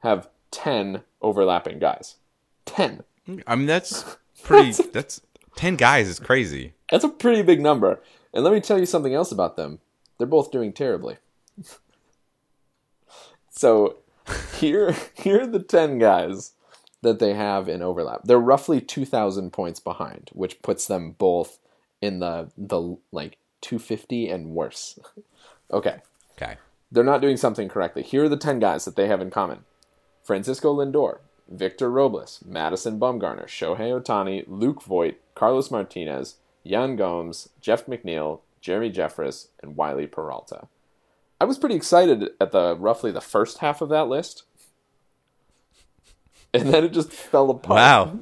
have 0.00 0.28
10 0.50 1.02
overlapping 1.20 1.78
guys. 1.78 2.16
10. 2.64 3.04
I 3.46 3.54
mean, 3.54 3.66
that's 3.66 4.16
pretty. 4.42 4.72
that's 4.92 5.20
ten 5.56 5.76
guys 5.76 6.08
is 6.08 6.18
crazy. 6.18 6.74
That's 6.90 7.04
a 7.04 7.08
pretty 7.08 7.42
big 7.42 7.60
number. 7.60 8.00
And 8.32 8.44
let 8.44 8.52
me 8.52 8.60
tell 8.60 8.78
you 8.78 8.86
something 8.86 9.14
else 9.14 9.32
about 9.32 9.56
them. 9.56 9.80
They're 10.18 10.26
both 10.26 10.50
doing 10.50 10.72
terribly. 10.72 11.18
so 13.50 13.96
here 14.58 14.94
here 15.14 15.42
are 15.42 15.46
the 15.46 15.62
10 15.62 15.98
guys 15.98 16.52
that 17.02 17.18
they 17.18 17.34
have 17.34 17.68
in 17.68 17.82
overlap. 17.82 18.22
They're 18.24 18.38
roughly 18.38 18.80
2000 18.80 19.52
points 19.52 19.80
behind, 19.80 20.30
which 20.32 20.60
puts 20.62 20.86
them 20.86 21.12
both 21.12 21.58
in 22.00 22.20
the 22.20 22.50
the 22.56 22.96
like 23.12 23.38
250 23.60 24.28
and 24.28 24.54
worse. 24.54 24.98
okay. 25.72 25.98
Okay. 26.40 26.56
They're 26.90 27.04
not 27.04 27.20
doing 27.20 27.36
something 27.36 27.68
correctly. 27.68 28.02
Here 28.02 28.24
are 28.24 28.28
the 28.28 28.36
10 28.36 28.58
guys 28.58 28.84
that 28.84 28.96
they 28.96 29.06
have 29.06 29.20
in 29.20 29.30
common. 29.30 29.64
Francisco 30.24 30.74
Lindor, 30.74 31.18
Victor 31.48 31.90
Robles, 31.90 32.42
Madison 32.44 32.98
Bumgarner, 32.98 33.46
Shohei 33.46 34.00
Ohtani, 34.00 34.44
Luke 34.46 34.82
Voit, 34.82 35.14
Carlos 35.34 35.70
Martinez, 35.70 36.36
Yan 36.62 36.96
Gomes, 36.96 37.48
Jeff 37.60 37.86
McNeil, 37.86 38.40
Jeremy 38.60 38.90
Jeffress, 38.90 39.48
and 39.62 39.76
Wily 39.76 40.06
Peralta. 40.06 40.68
I 41.40 41.44
was 41.44 41.58
pretty 41.58 41.74
excited 41.74 42.30
at 42.40 42.52
the 42.52 42.76
roughly 42.76 43.10
the 43.10 43.20
first 43.20 43.58
half 43.58 43.80
of 43.80 43.88
that 43.88 44.08
list. 44.08 44.44
And 46.52 46.74
then 46.74 46.82
it 46.82 46.92
just 46.92 47.12
fell 47.12 47.48
apart. 47.48 47.76
Wow. 47.76 48.18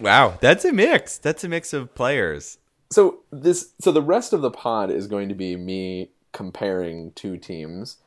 Wow, 0.00 0.38
that's 0.40 0.64
a 0.64 0.72
mix. 0.72 1.18
That's 1.18 1.44
a 1.44 1.48
mix 1.48 1.74
of 1.74 1.94
players. 1.94 2.56
So 2.90 3.20
this 3.30 3.74
so 3.78 3.92
the 3.92 4.00
rest 4.00 4.32
of 4.32 4.40
the 4.40 4.50
pod 4.50 4.90
is 4.90 5.06
going 5.06 5.28
to 5.28 5.34
be 5.34 5.54
me 5.54 6.12
comparing 6.32 7.12
two 7.12 7.36
teams 7.36 7.98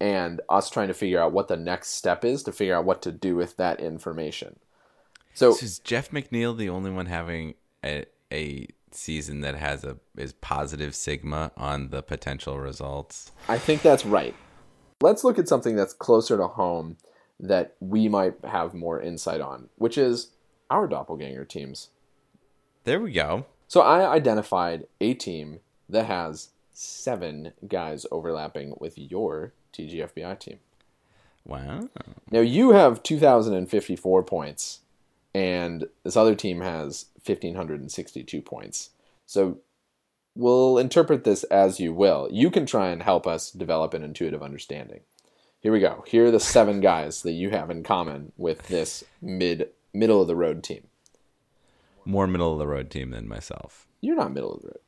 and 0.00 0.40
us 0.48 0.70
trying 0.70 0.88
to 0.88 0.94
figure 0.94 1.20
out 1.20 1.32
what 1.32 1.48
the 1.48 1.56
next 1.56 1.90
step 1.90 2.24
is 2.24 2.42
to 2.44 2.52
figure 2.52 2.76
out 2.76 2.84
what 2.84 3.02
to 3.02 3.12
do 3.12 3.34
with 3.34 3.56
that 3.56 3.80
information. 3.80 4.58
So 5.34 5.52
So 5.52 5.64
is 5.64 5.78
Jeff 5.78 6.10
McNeil 6.10 6.56
the 6.56 6.68
only 6.68 6.90
one 6.90 7.06
having 7.06 7.54
a, 7.84 8.04
a 8.32 8.68
season 8.94 9.40
that 9.40 9.54
has 9.54 9.84
a 9.84 9.98
is 10.16 10.32
positive 10.32 10.94
sigma 10.94 11.52
on 11.56 11.90
the 11.90 12.02
potential 12.02 12.58
results? 12.58 13.32
I 13.48 13.58
think 13.58 13.82
that's 13.82 14.04
right. 14.04 14.34
Let's 15.00 15.24
look 15.24 15.38
at 15.38 15.48
something 15.48 15.76
that's 15.76 15.92
closer 15.92 16.36
to 16.36 16.46
home 16.46 16.96
that 17.40 17.74
we 17.80 18.08
might 18.08 18.34
have 18.44 18.72
more 18.72 19.00
insight 19.00 19.40
on, 19.40 19.68
which 19.76 19.98
is 19.98 20.30
our 20.70 20.86
doppelganger 20.86 21.44
teams. 21.44 21.88
There 22.84 23.00
we 23.00 23.12
go. 23.12 23.46
So 23.68 23.80
I 23.80 24.10
identified 24.10 24.86
a 25.00 25.14
team 25.14 25.60
that 25.88 26.06
has 26.06 26.50
seven 26.72 27.52
guys 27.66 28.06
overlapping 28.10 28.74
with 28.78 28.98
your 28.98 29.52
TGFBI 29.72 30.38
team. 30.38 30.58
Wow. 31.44 31.88
Now 32.30 32.40
you 32.40 32.70
have 32.72 33.02
2,054 33.02 34.22
points, 34.22 34.80
and 35.34 35.86
this 36.04 36.16
other 36.16 36.34
team 36.34 36.60
has 36.60 37.06
1,562 37.24 38.42
points. 38.42 38.90
So 39.26 39.58
we'll 40.34 40.78
interpret 40.78 41.24
this 41.24 41.44
as 41.44 41.80
you 41.80 41.92
will. 41.94 42.28
You 42.30 42.50
can 42.50 42.66
try 42.66 42.88
and 42.88 43.02
help 43.02 43.26
us 43.26 43.50
develop 43.50 43.94
an 43.94 44.02
intuitive 44.02 44.42
understanding. 44.42 45.00
Here 45.60 45.72
we 45.72 45.80
go. 45.80 46.04
Here 46.06 46.26
are 46.26 46.30
the 46.30 46.40
seven 46.40 46.80
guys 46.90 47.22
that 47.22 47.32
you 47.32 47.50
have 47.50 47.70
in 47.70 47.82
common 47.82 48.32
with 48.36 48.68
this 48.68 49.04
mid 49.20 49.68
middle 49.94 50.20
of 50.20 50.26
the 50.26 50.36
road 50.36 50.62
team. 50.62 50.88
More 52.04 52.26
middle 52.26 52.52
of 52.52 52.58
the 52.58 52.66
road 52.66 52.90
team 52.90 53.10
than 53.10 53.28
myself. 53.28 53.86
You're 54.00 54.16
not 54.16 54.32
middle 54.32 54.52
of 54.54 54.62
the 54.62 54.68
road. 54.68 54.78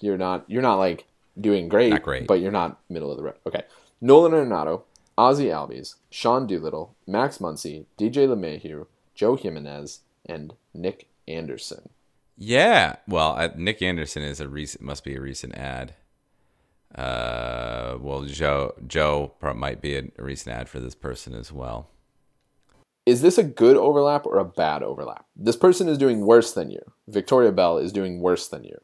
You're 0.00 0.18
not. 0.18 0.44
You're 0.48 0.60
not 0.60 0.74
like 0.76 1.06
doing 1.40 1.68
great. 1.68 1.90
Not 1.90 2.02
great. 2.02 2.26
but 2.26 2.40
you're 2.40 2.52
not 2.52 2.78
middle 2.90 3.10
of 3.10 3.16
the 3.16 3.22
road. 3.22 3.36
Okay. 3.46 3.62
Nolan 4.02 4.32
Arenado, 4.32 4.82
Ozzie 5.16 5.46
Albies, 5.46 5.94
Sean 6.10 6.46
Doolittle, 6.46 6.94
Max 7.06 7.38
Muncy, 7.38 7.86
DJ 7.98 8.26
LeMahieu, 8.28 8.86
Joe 9.20 9.36
Jimenez, 9.36 10.00
and 10.24 10.54
Nick 10.72 11.06
Anderson. 11.28 11.90
Yeah. 12.38 12.96
Well, 13.06 13.36
uh, 13.36 13.50
Nick 13.54 13.82
Anderson 13.82 14.22
is 14.22 14.40
a 14.40 14.48
recent 14.48 14.82
must 14.82 15.04
be 15.04 15.14
a 15.14 15.20
recent 15.20 15.54
ad. 15.56 15.92
Uh, 16.94 17.98
well, 18.00 18.24
Joe 18.24 18.72
Joe 18.86 19.34
might 19.54 19.82
be 19.82 19.94
a, 19.94 20.04
a 20.18 20.24
recent 20.24 20.56
ad 20.56 20.70
for 20.70 20.80
this 20.80 20.94
person 20.94 21.34
as 21.34 21.52
well. 21.52 21.90
Is 23.04 23.20
this 23.20 23.36
a 23.36 23.44
good 23.44 23.76
overlap 23.76 24.24
or 24.24 24.38
a 24.38 24.44
bad 24.46 24.82
overlap? 24.82 25.26
This 25.36 25.56
person 25.56 25.86
is 25.86 25.98
doing 25.98 26.24
worse 26.24 26.54
than 26.54 26.70
you. 26.70 26.80
Victoria 27.06 27.52
Bell 27.52 27.76
is 27.76 27.92
doing 27.92 28.20
worse 28.20 28.48
than 28.48 28.64
you. 28.64 28.78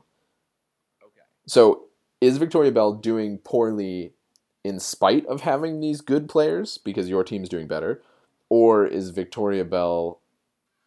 Okay. 1.02 1.24
So 1.46 1.84
is 2.20 2.36
Victoria 2.36 2.72
Bell 2.72 2.92
doing 2.92 3.38
poorly 3.38 4.12
in 4.62 4.80
spite 4.80 5.24
of 5.28 5.40
having 5.40 5.80
these 5.80 6.02
good 6.02 6.28
players 6.28 6.76
because 6.76 7.08
your 7.08 7.24
team's 7.24 7.48
doing 7.48 7.66
better? 7.66 8.02
Or 8.50 8.86
is 8.86 9.10
Victoria 9.10 9.64
Bell 9.64 10.20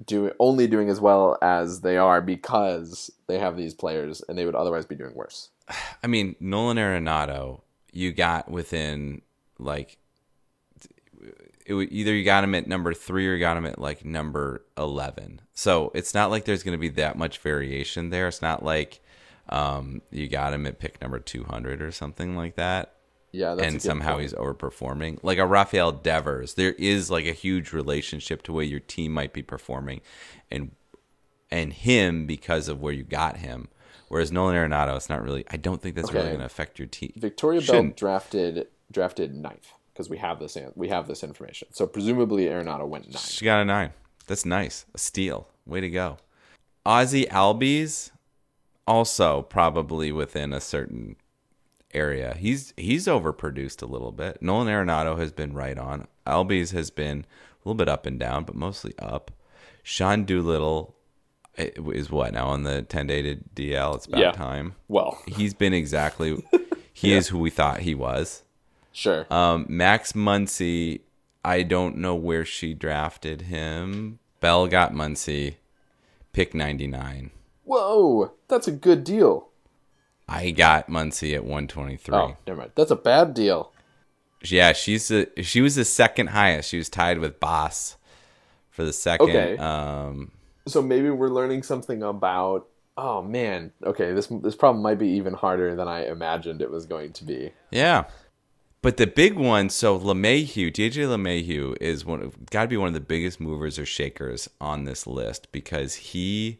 doing 0.06 0.34
only 0.40 0.68
doing 0.68 0.90
as 0.90 1.00
well 1.00 1.38
as 1.42 1.82
they 1.82 1.98
are 1.98 2.22
because 2.22 3.12
they 3.28 3.40
have 3.40 3.58
these 3.58 3.74
players 3.74 4.22
and 4.28 4.38
they 4.38 4.46
would 4.46 4.56
otherwise 4.56 4.86
be 4.86 4.96
doing 4.96 5.14
worse? 5.16 5.50
I 6.04 6.08
mean, 6.08 6.36
Nolan 6.40 6.78
Arenado 6.78 7.62
you 7.92 8.12
got 8.12 8.50
within 8.50 9.22
like 9.58 9.98
it, 11.66 11.74
either 11.92 12.14
you 12.14 12.24
got 12.24 12.44
him 12.44 12.56
at 12.56 12.68
number 12.68 12.94
three 12.94 13.28
or 13.28 13.34
you 13.34 13.40
got 13.40 13.58
him 13.58 13.66
at 13.66 13.80
like 13.80 14.04
number 14.04 14.66
11. 14.78 15.42
So 15.54 15.92
it's 15.94 16.14
not 16.14 16.32
like 16.32 16.46
there's 16.46 16.64
going 16.64 16.78
to 16.78 16.80
be 16.80 16.90
that 16.90 17.18
much 17.18 17.40
variation 17.40 18.10
there. 18.10 18.28
It's 18.28 18.42
not 18.42 18.64
like 18.64 19.02
um, 19.50 20.02
you 20.12 20.28
got 20.28 20.54
him 20.54 20.66
at 20.66 20.80
pick 20.80 21.02
number 21.02 21.20
200 21.20 21.82
or 21.82 21.92
something 21.92 22.36
like 22.36 22.56
that. 22.56 22.96
Yeah, 23.32 23.56
that's 23.56 23.68
and 23.68 23.82
somehow 23.82 24.14
point. 24.14 24.24
he's 24.24 24.34
overperforming. 24.34 25.20
Like 25.22 25.38
a 25.38 25.46
Rafael 25.46 25.92
Devers, 25.92 26.56
there 26.56 26.74
is 26.74 27.12
like 27.12 27.26
a 27.26 27.34
huge 27.34 27.74
relationship 27.74 28.42
to 28.44 28.54
where 28.54 28.66
your 28.66 28.80
team 28.80 29.14
might 29.14 29.34
be 29.34 29.44
performing, 29.44 30.02
and 30.50 30.72
and 31.52 31.74
him 31.74 32.26
because 32.26 32.68
of 32.68 32.82
where 32.82 32.94
you 32.94 33.04
got 33.04 33.38
him. 33.38 33.70
Whereas 34.08 34.32
Nolan 34.32 34.56
Arenado, 34.56 34.96
it's 34.96 35.10
not 35.10 35.24
really. 35.24 35.46
I 35.52 35.58
don't 35.58 35.82
think 35.82 35.96
that's 35.96 36.12
really 36.12 36.28
going 36.28 36.40
to 36.40 36.46
affect 36.46 36.80
your 36.80 36.88
team. 36.88 37.14
Victoria 37.16 37.62
Bell 37.62 37.92
drafted 37.96 38.68
drafted 38.92 39.36
ninth 39.36 39.72
because 39.94 40.10
we 40.10 40.18
have 40.18 40.40
this 40.40 40.58
we 40.76 40.90
have 40.90 41.08
this 41.08 41.24
information. 41.24 41.68
So 41.72 41.86
presumably 41.86 42.46
Arenado 42.46 42.88
went 42.88 43.06
ninth. 43.06 43.30
She 43.30 43.46
got 43.46 43.62
a 43.62 43.66
nine. 43.66 43.92
That's 44.26 44.46
nice. 44.46 44.86
A 44.96 44.98
steal. 44.98 45.48
Way 45.66 45.82
to 45.82 45.90
go. 45.90 46.18
Ozzie 46.86 47.26
Albies, 47.26 48.12
also 48.88 49.44
probably 49.44 50.12
within 50.12 50.54
a 50.54 50.62
certain 50.62 51.16
area. 51.94 52.36
He's 52.38 52.74
he's 52.78 53.08
overproduced 53.08 53.82
a 53.82 53.86
little 53.86 54.12
bit. 54.12 54.42
Nolan 54.42 54.68
Arenado 54.68 55.18
has 55.20 55.32
been 55.32 55.54
right 55.54 55.78
on. 55.78 56.08
Albies 56.28 56.72
has 56.74 56.90
been 56.90 57.20
a 57.20 57.58
little 57.68 57.76
bit 57.76 57.90
up 57.90 58.06
and 58.06 58.20
down, 58.20 58.44
but 58.44 58.56
mostly 58.56 58.94
up. 59.00 59.32
Sean 59.84 60.24
Doolittle 60.26 60.96
eh, 61.58 61.70
is 61.94 62.10
what 62.12 62.34
now 62.34 62.48
on 62.48 62.64
the 62.64 62.82
ten 62.84 63.08
day 63.08 63.22
to 63.22 63.36
DL. 63.56 63.96
It's 63.96 64.06
about 64.06 64.20
Yeah. 64.22 64.32
time. 64.32 64.76
Well, 64.88 65.18
He's 65.28 65.54
been 65.54 65.74
exactly. 65.74 66.44
He 66.92 67.14
is 67.14 67.30
who 67.30 67.40
we 67.40 67.50
thought 67.50 67.80
he 67.80 67.96
was. 67.96 68.44
Sure. 68.92 69.26
Um, 69.32 69.66
Max 69.70 70.12
Muncy, 70.12 71.00
I 71.46 71.62
don't 71.64 71.96
know 71.96 72.14
where 72.14 72.44
she 72.44 72.74
drafted 72.74 73.44
him. 73.44 74.20
Bell 74.42 74.68
got 74.68 74.92
Muncy, 74.92 75.56
pick 76.34 76.54
99. 76.54 77.32
Whoa, 77.64 78.34
that's 78.50 78.68
a 78.68 78.74
good 78.74 79.06
deal. 79.06 79.48
I 80.30 80.52
got 80.52 80.90
Muncy 80.90 81.34
at 81.34 81.44
123. 81.44 82.16
Oh, 82.16 82.38
never 82.46 82.60
mind. 82.60 82.72
That's 82.76 82.92
a 82.92 82.96
bad 82.96 83.34
deal. 83.34 83.74
Yeah, 84.44 84.74
she's 84.74 85.08
the, 85.10 85.30
she 85.42 85.60
was 85.62 85.76
the 85.76 85.84
second 85.84 86.28
highest. 86.28 86.70
She 86.70 86.78
was 86.78 86.88
tied 86.88 87.20
with 87.20 87.40
Boss 87.40 87.98
for 88.70 88.84
the 88.86 88.94
second. 88.94 89.30
Okay. 89.30 89.58
Um, 89.58 90.32
So 90.68 90.82
maybe 90.82 91.10
we're 91.10 91.30
learning 91.30 91.64
something 91.64 92.04
about. 92.04 92.68
Oh 92.96 93.22
man. 93.22 93.72
Okay, 93.84 94.14
this 94.14 94.28
this 94.28 94.56
problem 94.56 94.84
might 94.84 95.00
be 95.00 95.08
even 95.10 95.34
harder 95.34 95.76
than 95.76 95.88
I 95.88 96.06
imagined 96.06 96.62
it 96.62 96.70
was 96.70 96.86
going 96.86 97.14
to 97.14 97.24
be. 97.24 97.52
yeah. 97.72 98.06
But 98.82 98.96
the 98.96 99.08
big 99.08 99.34
one, 99.34 99.68
so 99.70 100.00
LeMahieu, 100.00 100.72
DJ 100.72 101.06
LeMahieu 101.06 101.76
is 101.82 102.06
one 102.06 102.32
got 102.50 102.62
to 102.62 102.68
be 102.70 102.78
one 102.78 102.88
of 102.88 102.94
the 102.94 103.02
biggest 103.02 103.42
movers 103.42 103.78
or 103.78 103.86
shakers 103.86 104.50
on 104.62 104.86
this 104.86 105.06
list 105.06 105.52
because 105.52 105.96
he 105.96 106.60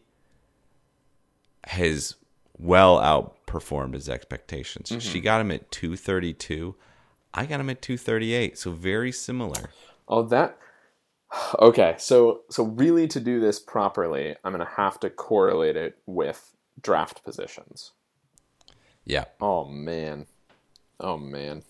has 1.64 2.16
well 2.60 2.98
outperformed 2.98 3.94
his 3.94 4.08
expectations. 4.08 4.92
She 5.02 5.20
got 5.20 5.40
him 5.40 5.50
at 5.50 5.70
232. 5.70 6.74
I 7.32 7.46
got 7.46 7.60
him 7.60 7.70
at 7.70 7.82
238. 7.82 8.58
So 8.58 8.72
very 8.72 9.12
similar. 9.12 9.70
Oh, 10.08 10.22
that. 10.22 10.58
Okay, 11.60 11.94
so 11.96 12.40
so 12.50 12.64
really 12.64 13.06
to 13.06 13.20
do 13.20 13.38
this 13.38 13.60
properly, 13.60 14.34
I'm 14.42 14.50
gonna 14.52 14.64
have 14.76 14.98
to 15.00 15.10
correlate 15.10 15.76
it 15.76 15.96
with 16.04 16.56
draft 16.82 17.22
positions. 17.22 17.92
Yeah. 19.04 19.26
Oh 19.40 19.64
man. 19.64 20.26
Oh 20.98 21.16
man. 21.16 21.62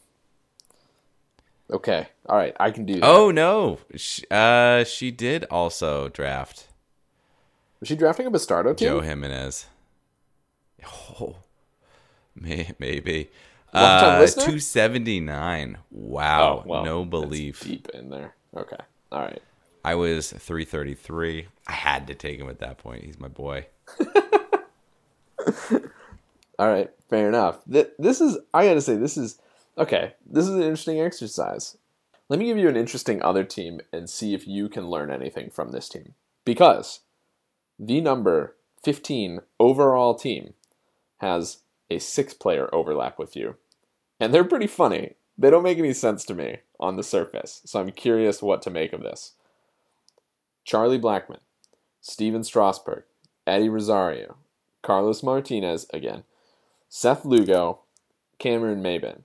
Okay. 1.70 2.08
All 2.26 2.36
right. 2.38 2.56
I 2.58 2.70
can 2.70 2.86
do 2.86 2.94
that. 2.94 3.04
Oh 3.04 3.30
no. 3.30 3.78
She, 3.96 4.24
uh 4.30 4.84
she 4.84 5.10
did 5.10 5.44
also 5.50 6.08
draft 6.08 6.68
Was 7.80 7.88
she 7.88 7.96
drafting 7.96 8.26
a 8.26 8.30
Bastardo 8.30 8.76
team? 8.76 8.88
Joe 8.88 9.00
Jimenez. 9.00 9.66
Oh. 10.86 11.36
May, 12.34 12.70
maybe. 12.78 13.30
Uh, 13.72 14.26
279. 14.26 15.78
Wow. 15.90 16.62
Oh, 16.64 16.68
well, 16.68 16.84
no 16.84 17.04
belief. 17.04 17.60
Deep 17.62 17.88
in 17.94 18.10
there. 18.10 18.34
Okay. 18.56 18.76
All 19.12 19.20
right. 19.20 19.42
I 19.84 19.94
was 19.94 20.32
333. 20.32 21.46
I 21.66 21.72
had 21.72 22.06
to 22.08 22.14
take 22.14 22.38
him 22.38 22.48
at 22.50 22.58
that 22.60 22.78
point. 22.78 23.04
He's 23.04 23.18
my 23.18 23.28
boy. 23.28 23.66
All 26.58 26.68
right. 26.68 26.90
Fair 27.08 27.28
enough. 27.28 27.60
Th- 27.70 27.90
This 27.98 28.20
is. 28.20 28.38
I 28.52 28.66
gotta 28.66 28.80
say, 28.82 28.96
this 28.96 29.16
is 29.16 29.38
okay. 29.78 30.14
This 30.26 30.44
is 30.46 30.54
an 30.54 30.62
interesting 30.62 31.00
exercise. 31.00 31.76
Let 32.28 32.38
me 32.38 32.44
give 32.46 32.58
you 32.58 32.68
an 32.68 32.76
interesting 32.76 33.22
other 33.22 33.42
team 33.44 33.80
and 33.92 34.08
see 34.08 34.34
if 34.34 34.46
you 34.46 34.68
can 34.68 34.88
learn 34.88 35.10
anything 35.10 35.50
from 35.50 35.70
this 35.72 35.88
team. 35.88 36.14
Because 36.44 37.00
the 37.78 38.00
number 38.00 38.54
15 38.84 39.40
overall 39.58 40.14
team 40.14 40.54
has 41.20 41.58
a 41.90 41.98
six 41.98 42.34
player 42.34 42.68
overlap 42.72 43.18
with 43.18 43.36
you. 43.36 43.56
And 44.18 44.32
they're 44.32 44.44
pretty 44.44 44.66
funny. 44.66 45.14
They 45.36 45.50
don't 45.50 45.62
make 45.62 45.78
any 45.78 45.92
sense 45.92 46.24
to 46.26 46.34
me 46.34 46.58
on 46.78 46.96
the 46.96 47.02
surface. 47.02 47.62
So 47.64 47.80
I'm 47.80 47.90
curious 47.92 48.42
what 48.42 48.62
to 48.62 48.70
make 48.70 48.92
of 48.92 49.02
this. 49.02 49.32
Charlie 50.64 50.98
Blackmon, 50.98 51.40
Stephen 52.00 52.44
Strasburg, 52.44 53.04
Eddie 53.46 53.68
Rosario, 53.68 54.36
Carlos 54.82 55.22
Martinez 55.22 55.86
again, 55.92 56.24
Seth 56.88 57.24
Lugo, 57.24 57.80
Cameron 58.38 58.82
Maybin. 58.82 59.22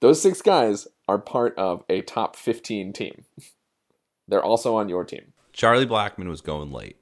Those 0.00 0.20
six 0.20 0.42
guys 0.42 0.88
are 1.08 1.18
part 1.18 1.56
of 1.56 1.84
a 1.88 2.02
top 2.02 2.36
15 2.36 2.92
team. 2.92 3.24
They're 4.28 4.42
also 4.42 4.76
on 4.76 4.88
your 4.88 5.04
team. 5.04 5.32
Charlie 5.52 5.86
Blackmon 5.86 6.28
was 6.28 6.40
going 6.40 6.72
late. 6.72 7.00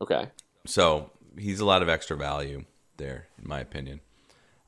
Okay. 0.00 0.28
So 0.66 1.10
he's 1.38 1.60
a 1.60 1.64
lot 1.64 1.82
of 1.82 1.88
extra 1.88 2.16
value 2.16 2.64
there, 2.96 3.26
in 3.40 3.48
my 3.48 3.60
opinion. 3.60 4.00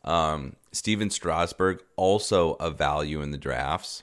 Um, 0.04 0.56
Stephen 0.72 1.10
Strasburg, 1.10 1.82
also 1.96 2.54
a 2.54 2.70
value 2.70 3.22
in 3.22 3.30
the 3.30 3.38
drafts. 3.38 4.02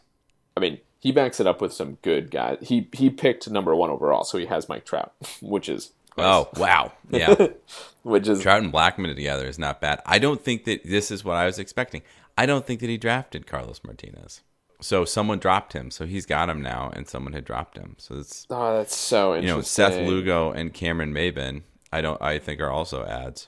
I 0.58 0.60
mean, 0.60 0.80
he 1.00 1.12
backs 1.12 1.40
it 1.40 1.48
up 1.48 1.62
with 1.62 1.74
some 1.74 1.98
good 2.02 2.32
guys. 2.32 2.58
He 2.62 2.90
he 2.94 3.10
picked 3.10 3.50
number 3.50 3.76
one 3.76 3.90
overall, 3.90 4.24
so 4.24 4.38
he 4.38 4.46
has 4.48 4.70
Mike 4.70 4.86
Trout, 4.86 5.14
which 5.42 5.70
is 5.70 5.92
Oh, 6.18 6.50
wow. 6.58 6.92
Yeah. 7.10 7.48
which 8.04 8.28
is 8.28 8.42
Trout 8.42 8.62
and 8.62 8.74
Blackmon 8.74 9.16
together 9.16 9.48
is 9.48 9.60
not 9.60 9.82
bad. 9.82 10.02
I 10.06 10.20
don't 10.20 10.42
think 10.42 10.66
that 10.66 10.84
this 10.84 11.12
is 11.12 11.24
what 11.24 11.38
I 11.38 11.46
was 11.46 11.60
expecting. 11.60 12.02
I 12.38 12.46
don't 12.46 12.66
think 12.66 12.80
that 12.82 12.90
he 12.90 12.98
drafted 12.98 13.48
Carlos 13.48 13.82
Martinez. 13.84 14.42
So 14.82 15.06
someone 15.06 15.40
dropped 15.40 15.74
him. 15.74 15.92
So 15.92 16.06
he's 16.06 16.26
got 16.26 16.50
him 16.50 16.62
now, 16.62 16.92
and 16.94 17.08
someone 17.08 17.34
had 17.34 17.46
dropped 17.46 17.78
him. 17.78 17.96
So 18.00 18.16
it's 18.16 18.48
oh, 18.50 18.78
that's 18.78 18.96
so 18.96 19.36
you 19.36 19.46
know 19.46 19.62
Seth 19.62 19.96
Lugo 19.96 20.52
and 20.52 20.74
Cameron 20.74 21.14
Maybin. 21.14 21.62
I 21.94 22.02
don't. 22.02 22.20
I 22.22 22.40
think 22.40 22.60
are 22.60 22.72
also 22.72 23.06
ads. 23.06 23.48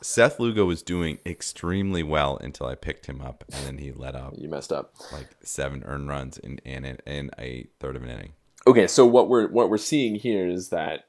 Seth 0.00 0.38
Lugo 0.40 0.64
was 0.64 0.82
doing 0.82 1.18
extremely 1.26 2.02
well 2.02 2.36
until 2.38 2.66
I 2.66 2.74
picked 2.74 3.06
him 3.06 3.20
up, 3.20 3.44
and 3.52 3.64
then 3.66 3.78
he 3.78 3.92
let 3.92 4.14
up 4.14 4.34
You 4.36 4.48
messed 4.48 4.72
up. 4.72 4.94
like 5.12 5.28
seven 5.42 5.82
earned 5.84 6.08
runs 6.08 6.38
in 6.38 6.58
in, 6.58 6.84
in 6.84 7.30
a 7.38 7.66
third 7.80 7.96
of 7.96 8.02
an 8.02 8.10
inning. 8.10 8.32
Okay, 8.66 8.86
so 8.86 9.06
what 9.06 9.28
we're 9.28 9.48
what 9.48 9.70
we're 9.70 9.78
seeing 9.78 10.16
here 10.16 10.48
is 10.48 10.68
that 10.68 11.06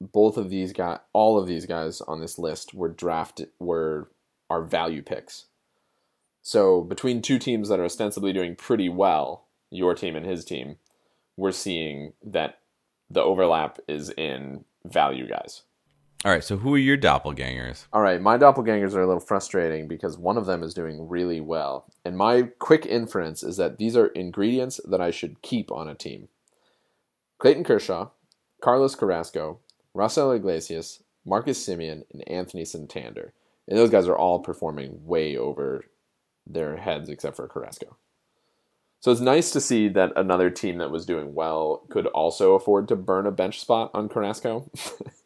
both 0.00 0.36
of 0.36 0.48
these 0.50 0.72
guys, 0.72 0.98
all 1.12 1.38
of 1.38 1.46
these 1.46 1.66
guys 1.66 2.00
on 2.02 2.20
this 2.20 2.38
list 2.38 2.72
were 2.74 2.88
drafted 2.88 3.48
were 3.58 4.10
are 4.48 4.62
value 4.62 5.02
picks. 5.02 5.46
So 6.42 6.80
between 6.82 7.20
two 7.22 7.38
teams 7.38 7.68
that 7.68 7.78
are 7.78 7.84
ostensibly 7.84 8.32
doing 8.32 8.56
pretty 8.56 8.88
well, 8.88 9.46
your 9.70 9.94
team 9.94 10.16
and 10.16 10.24
his 10.26 10.44
team, 10.44 10.76
we're 11.36 11.52
seeing 11.52 12.14
that 12.24 12.58
the 13.10 13.20
overlap 13.22 13.78
is 13.88 14.10
in 14.10 14.64
value 14.84 15.28
guys. 15.28 15.62
All 16.24 16.30
right. 16.30 16.44
So 16.44 16.58
who 16.58 16.74
are 16.74 16.78
your 16.78 16.98
doppelgangers? 16.98 17.86
All 17.92 18.02
right, 18.02 18.20
my 18.20 18.36
doppelgangers 18.36 18.94
are 18.94 19.00
a 19.00 19.06
little 19.06 19.20
frustrating 19.20 19.88
because 19.88 20.18
one 20.18 20.36
of 20.36 20.44
them 20.44 20.62
is 20.62 20.74
doing 20.74 21.08
really 21.08 21.40
well. 21.40 21.86
And 22.04 22.16
my 22.16 22.50
quick 22.58 22.84
inference 22.84 23.42
is 23.42 23.56
that 23.56 23.78
these 23.78 23.96
are 23.96 24.08
ingredients 24.08 24.80
that 24.84 25.00
I 25.00 25.10
should 25.10 25.40
keep 25.40 25.72
on 25.72 25.88
a 25.88 25.94
team. 25.94 26.28
Clayton 27.38 27.64
Kershaw, 27.64 28.10
Carlos 28.60 28.94
Carrasco, 28.94 29.60
Rafael 29.94 30.32
Iglesias, 30.32 31.02
Marcus 31.24 31.66
Semien, 31.66 32.02
and 32.12 32.28
Anthony 32.28 32.66
Santander. 32.66 33.32
And 33.66 33.78
those 33.78 33.90
guys 33.90 34.06
are 34.06 34.16
all 34.16 34.40
performing 34.40 35.06
way 35.06 35.38
over 35.38 35.84
their 36.46 36.76
heads 36.76 37.08
except 37.08 37.36
for 37.36 37.48
Carrasco. 37.48 37.96
So 39.00 39.10
it's 39.10 39.22
nice 39.22 39.50
to 39.52 39.60
see 39.60 39.88
that 39.88 40.12
another 40.16 40.50
team 40.50 40.76
that 40.78 40.90
was 40.90 41.06
doing 41.06 41.34
well 41.34 41.86
could 41.88 42.06
also 42.08 42.54
afford 42.54 42.88
to 42.88 42.96
burn 42.96 43.26
a 43.26 43.30
bench 43.30 43.58
spot 43.58 43.90
on 43.94 44.10
Carrasco. 44.10 44.70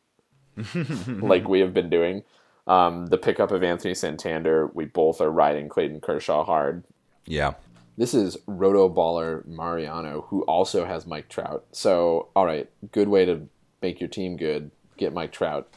like 1.07 1.49
we 1.49 1.61
have 1.61 1.75
been 1.75 1.91
doing. 1.91 2.23
Um, 2.67 3.07
the 3.07 3.19
pickup 3.19 3.51
of 3.51 3.63
Anthony 3.63 3.95
Santander, 3.95 4.71
we 4.73 4.87
both 4.87 5.21
are 5.21 5.31
riding 5.31 5.69
Clayton 5.69 6.01
Kershaw 6.01 6.45
hard. 6.45 6.85
Yeah. 7.27 7.55
This 7.97 8.15
is 8.15 8.37
RotoBaller 8.49 9.47
Mariano, 9.47 10.23
who 10.29 10.43
also 10.45 10.85
has 10.85 11.07
Mike 11.07 11.29
Trout. 11.29 11.65
So, 11.73 12.29
all 12.35 12.47
right, 12.47 12.69
good 12.91 13.09
way 13.09 13.25
to 13.27 13.49
make 13.83 14.01
your 14.01 14.09
team 14.09 14.37
good. 14.37 14.71
Get 14.97 15.13
Mike 15.13 15.31
Trout. 15.33 15.69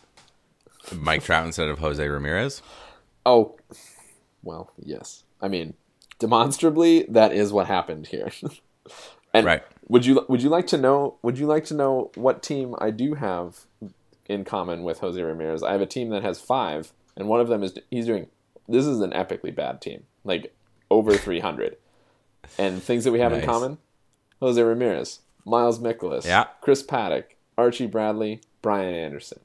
Mike 0.96 1.24
Trout 1.24 1.46
instead 1.46 1.68
of 1.68 1.80
Jose 1.80 2.08
Ramirez. 2.08 2.62
Oh, 3.26 3.58
well, 4.42 4.72
yes. 4.80 5.24
I 5.42 5.48
mean, 5.50 5.74
demonstrably, 6.20 7.06
that 7.10 7.34
is 7.34 7.52
what 7.52 7.68
happened 7.68 8.08
here. 8.08 8.32
and 9.34 9.46
Right. 9.46 9.64
would 9.88 10.06
you 10.06 10.26
would 10.30 10.42
you 10.42 10.50
like 10.50 10.68
to 10.68 10.78
know? 10.78 11.18
Would 11.22 11.38
you 11.38 11.46
like 11.46 11.66
to 11.66 11.74
know 11.74 12.12
what 12.16 12.42
team 12.42 12.74
I 12.80 12.92
do 12.92 13.16
have 13.16 13.66
in 14.28 14.44
common 14.46 14.84
with 14.84 15.00
Jose 15.00 15.22
Ramirez? 15.22 15.64
I 15.64 15.72
have 15.72 15.82
a 15.82 15.86
team 15.86 16.10
that 16.10 16.24
has 16.24 16.40
five, 16.40 16.92
and 17.16 17.28
one 17.28 17.40
of 17.40 17.48
them 17.48 17.64
is 17.64 17.78
he's 17.90 18.06
doing. 18.06 18.28
This 18.68 18.86
is 18.86 19.00
an 19.02 19.12
epically 19.12 19.54
bad 19.56 19.82
team, 19.82 20.04
like 20.24 20.54
over 20.92 21.14
three 21.18 21.40
hundred, 21.40 21.78
and 22.58 22.82
things 22.82 23.04
that 23.04 23.12
we 23.12 23.20
have 23.20 23.34
in 23.34 23.42
common: 23.46 23.78
Jose 24.40 24.62
Ramirez, 24.62 25.20
Miles 25.46 25.80
Mikolas, 25.80 26.26
Yeah. 26.26 26.46
Chris 26.62 26.84
Paddack, 26.84 27.36
Archie 27.58 27.88
Bradley, 27.88 28.42
Brian 28.62 28.94
Anderson. 28.94 29.40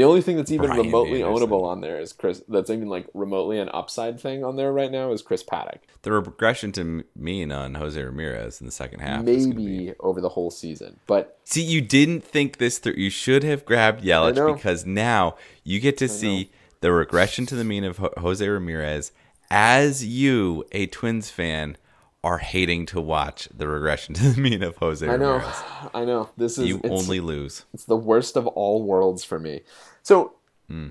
The 0.00 0.06
only 0.06 0.22
thing 0.22 0.36
that's 0.38 0.50
even 0.50 0.68
Brian 0.68 0.86
remotely 0.86 1.22
Anderson. 1.22 1.46
ownable 1.48 1.64
on 1.64 1.82
there 1.82 2.00
is 2.00 2.14
Chris. 2.14 2.42
That's 2.48 2.70
even 2.70 2.88
like 2.88 3.06
remotely 3.12 3.58
an 3.58 3.68
upside 3.74 4.18
thing 4.18 4.42
on 4.42 4.56
there 4.56 4.72
right 4.72 4.90
now 4.90 5.12
is 5.12 5.20
Chris 5.20 5.42
Paddack. 5.44 5.80
The 6.00 6.12
regression 6.12 6.72
to 6.72 7.04
mean 7.14 7.52
on 7.52 7.74
Jose 7.74 8.02
Ramirez 8.02 8.60
in 8.62 8.66
the 8.66 8.72
second 8.72 9.00
half. 9.00 9.26
is 9.26 9.46
be- 9.46 9.52
Maybe 9.52 9.94
over 10.00 10.22
the 10.22 10.30
whole 10.30 10.50
season, 10.50 11.00
but 11.06 11.38
See, 11.44 11.60
you 11.62 11.82
didn't 11.82 12.24
think 12.24 12.56
this 12.56 12.78
through. 12.78 12.94
You 12.94 13.10
should 13.10 13.42
have 13.42 13.66
grabbed 13.66 14.00
I. 14.00 14.04
Yelich 14.06 14.56
because 14.56 14.86
now 14.86 15.36
you 15.64 15.80
get 15.80 15.98
to 15.98 16.08
see 16.08 16.50
the 16.80 16.92
regression 16.92 17.44
to 17.44 17.54
the 17.54 17.64
mean 17.64 17.84
of 17.84 17.98
Jose 17.98 18.48
Ramirez 18.48 19.12
as 19.50 20.02
you, 20.06 20.64
a 20.72 20.86
Twins 20.86 21.28
fan, 21.28 21.76
are 22.22 22.38
hating 22.38 22.86
to 22.86 23.00
watch 23.00 23.48
the 23.54 23.66
regression 23.66 24.14
to 24.16 24.30
the 24.30 24.40
mean 24.40 24.62
of 24.62 24.76
Jose 24.76 25.06
I 25.06 25.16
know, 25.16 25.34
Ramirez. 25.34 25.62
I 25.94 26.04
know. 26.04 26.28
This 26.36 26.58
is 26.58 26.68
You 26.68 26.80
only 26.84 27.20
lose. 27.20 27.64
it's 27.72 27.84
the 27.84 27.96
worst 27.96 28.36
of 28.36 28.46
all 28.48 28.82
worlds 28.82 29.24
for 29.24 29.38
me. 29.38 29.62
So 30.02 30.34
hmm. 30.68 30.88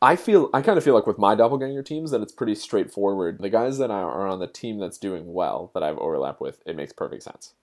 I 0.00 0.14
feel 0.16 0.48
I 0.54 0.62
kind 0.62 0.78
of 0.78 0.84
feel 0.84 0.94
like 0.94 1.06
with 1.06 1.18
my 1.18 1.34
doppelganger 1.34 1.82
teams 1.82 2.10
that 2.12 2.20
it's 2.22 2.32
pretty 2.32 2.54
straightforward. 2.54 3.38
The 3.40 3.50
guys 3.50 3.78
that 3.78 3.90
are 3.90 4.28
on 4.28 4.38
the 4.38 4.46
team 4.46 4.78
that's 4.78 4.98
doing 4.98 5.32
well 5.32 5.70
that 5.74 5.82
I've 5.82 5.98
overlap 5.98 6.40
with, 6.40 6.60
it 6.66 6.76
makes 6.76 6.92
perfect 6.92 7.22
sense. 7.24 7.54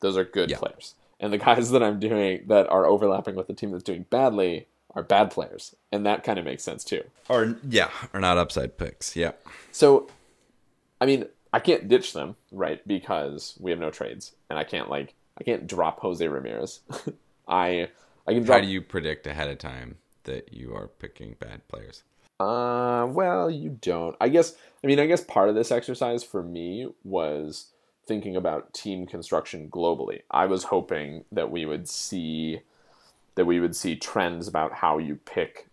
Those 0.00 0.16
are 0.16 0.24
good 0.24 0.50
Yeah. 0.50 0.58
players. 0.58 0.94
And 1.20 1.32
the 1.32 1.38
guys 1.48 1.70
that 1.70 1.82
I'm 1.82 2.00
doing 2.00 2.44
that 2.46 2.68
are 2.68 2.86
overlapping 2.86 3.34
with 3.36 3.46
the 3.48 3.54
team 3.54 3.70
that's 3.70 3.84
doing 3.84 4.06
badly 4.10 4.66
are 4.94 5.02
bad 5.02 5.30
players. 5.30 5.74
And 5.92 6.06
that 6.06 6.24
kind 6.24 6.38
of 6.38 6.44
makes 6.44 6.62
sense 6.62 6.84
too. 6.84 7.02
Or 7.28 7.56
yeah, 7.68 7.90
are 8.12 8.20
not 8.20 8.38
upside 8.38 8.78
picks. 8.78 9.14
Yeah. 9.16 9.32
So, 9.72 10.08
I 11.00 11.06
mean, 11.06 11.26
I 11.54 11.60
can't 11.60 11.86
ditch 11.88 12.12
them, 12.14 12.34
right? 12.50 12.84
Because 12.84 13.56
we 13.60 13.70
have 13.70 13.78
no 13.78 13.90
trades, 13.90 14.32
and 14.50 14.58
I 14.58 14.64
can't 14.64 14.90
like 14.90 15.14
I 15.38 15.44
can't 15.44 15.68
drop 15.68 16.00
Jose 16.00 16.26
Ramirez. 16.26 16.80
I 17.48 17.88
I 18.26 18.32
can 18.32 18.42
How 18.42 18.46
drop. 18.46 18.62
do 18.62 18.66
you 18.66 18.80
predict 18.82 19.24
ahead 19.28 19.46
of 19.48 19.58
time 19.58 19.98
that 20.24 20.52
you 20.52 20.74
are 20.74 20.88
picking 20.88 21.36
bad 21.38 21.66
players? 21.68 22.02
Uh, 22.40 23.06
well, 23.08 23.48
you 23.48 23.78
don't. 23.80 24.16
I 24.20 24.30
guess. 24.30 24.56
I 24.82 24.88
mean, 24.88 24.98
I 24.98 25.06
guess 25.06 25.22
part 25.22 25.48
of 25.48 25.54
this 25.54 25.70
exercise 25.70 26.24
for 26.24 26.42
me 26.42 26.88
was 27.04 27.66
thinking 28.04 28.34
about 28.34 28.74
team 28.74 29.06
construction 29.06 29.68
globally. 29.70 30.22
I 30.32 30.46
was 30.46 30.64
hoping 30.64 31.24
that 31.30 31.52
we 31.52 31.66
would 31.66 31.88
see 31.88 32.62
that 33.36 33.44
we 33.44 33.60
would 33.60 33.76
see 33.76 33.94
trends 33.94 34.48
about 34.48 34.72
how 34.72 34.98
you 34.98 35.20
pick, 35.24 35.68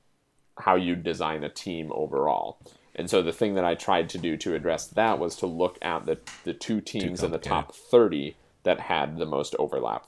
how 0.59 0.75
you 0.75 0.95
design 0.95 1.43
a 1.43 1.49
team 1.49 1.91
overall. 1.91 2.59
And 2.95 3.09
so 3.09 3.21
the 3.21 3.31
thing 3.31 3.55
that 3.55 3.65
I 3.65 3.75
tried 3.75 4.09
to 4.09 4.17
do 4.17 4.35
to 4.37 4.53
address 4.53 4.87
that 4.87 5.19
was 5.19 5.35
to 5.37 5.45
look 5.45 5.77
at 5.81 6.05
the 6.05 6.19
the 6.43 6.53
two 6.53 6.81
teams 6.81 7.23
in 7.23 7.31
the 7.31 7.37
top 7.37 7.73
30 7.73 8.35
that 8.63 8.81
had 8.81 9.17
the 9.17 9.25
most 9.25 9.55
overlap. 9.57 10.07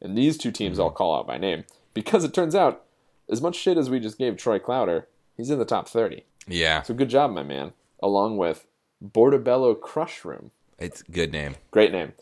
And 0.00 0.16
these 0.16 0.38
two 0.38 0.52
teams 0.52 0.74
mm-hmm. 0.74 0.82
I'll 0.82 0.90
call 0.90 1.18
out 1.18 1.26
by 1.26 1.38
name 1.38 1.64
because 1.92 2.24
it 2.24 2.32
turns 2.32 2.54
out 2.54 2.84
as 3.30 3.40
much 3.40 3.56
shit 3.56 3.78
as 3.78 3.88
we 3.88 4.00
just 4.00 4.18
gave 4.18 4.36
Troy 4.36 4.58
Clouder, 4.58 5.08
he's 5.36 5.50
in 5.50 5.58
the 5.58 5.64
top 5.64 5.88
30. 5.88 6.24
Yeah, 6.46 6.82
So 6.82 6.94
good 6.94 7.10
job, 7.10 7.30
my 7.30 7.42
man. 7.42 7.72
Along 8.02 8.36
with 8.36 8.66
Portobello 9.12 9.74
Crush 9.74 10.24
Room. 10.24 10.50
it's 10.78 11.02
a 11.02 11.12
good 11.12 11.32
name. 11.32 11.56
Great 11.70 11.92
name. 11.92 12.12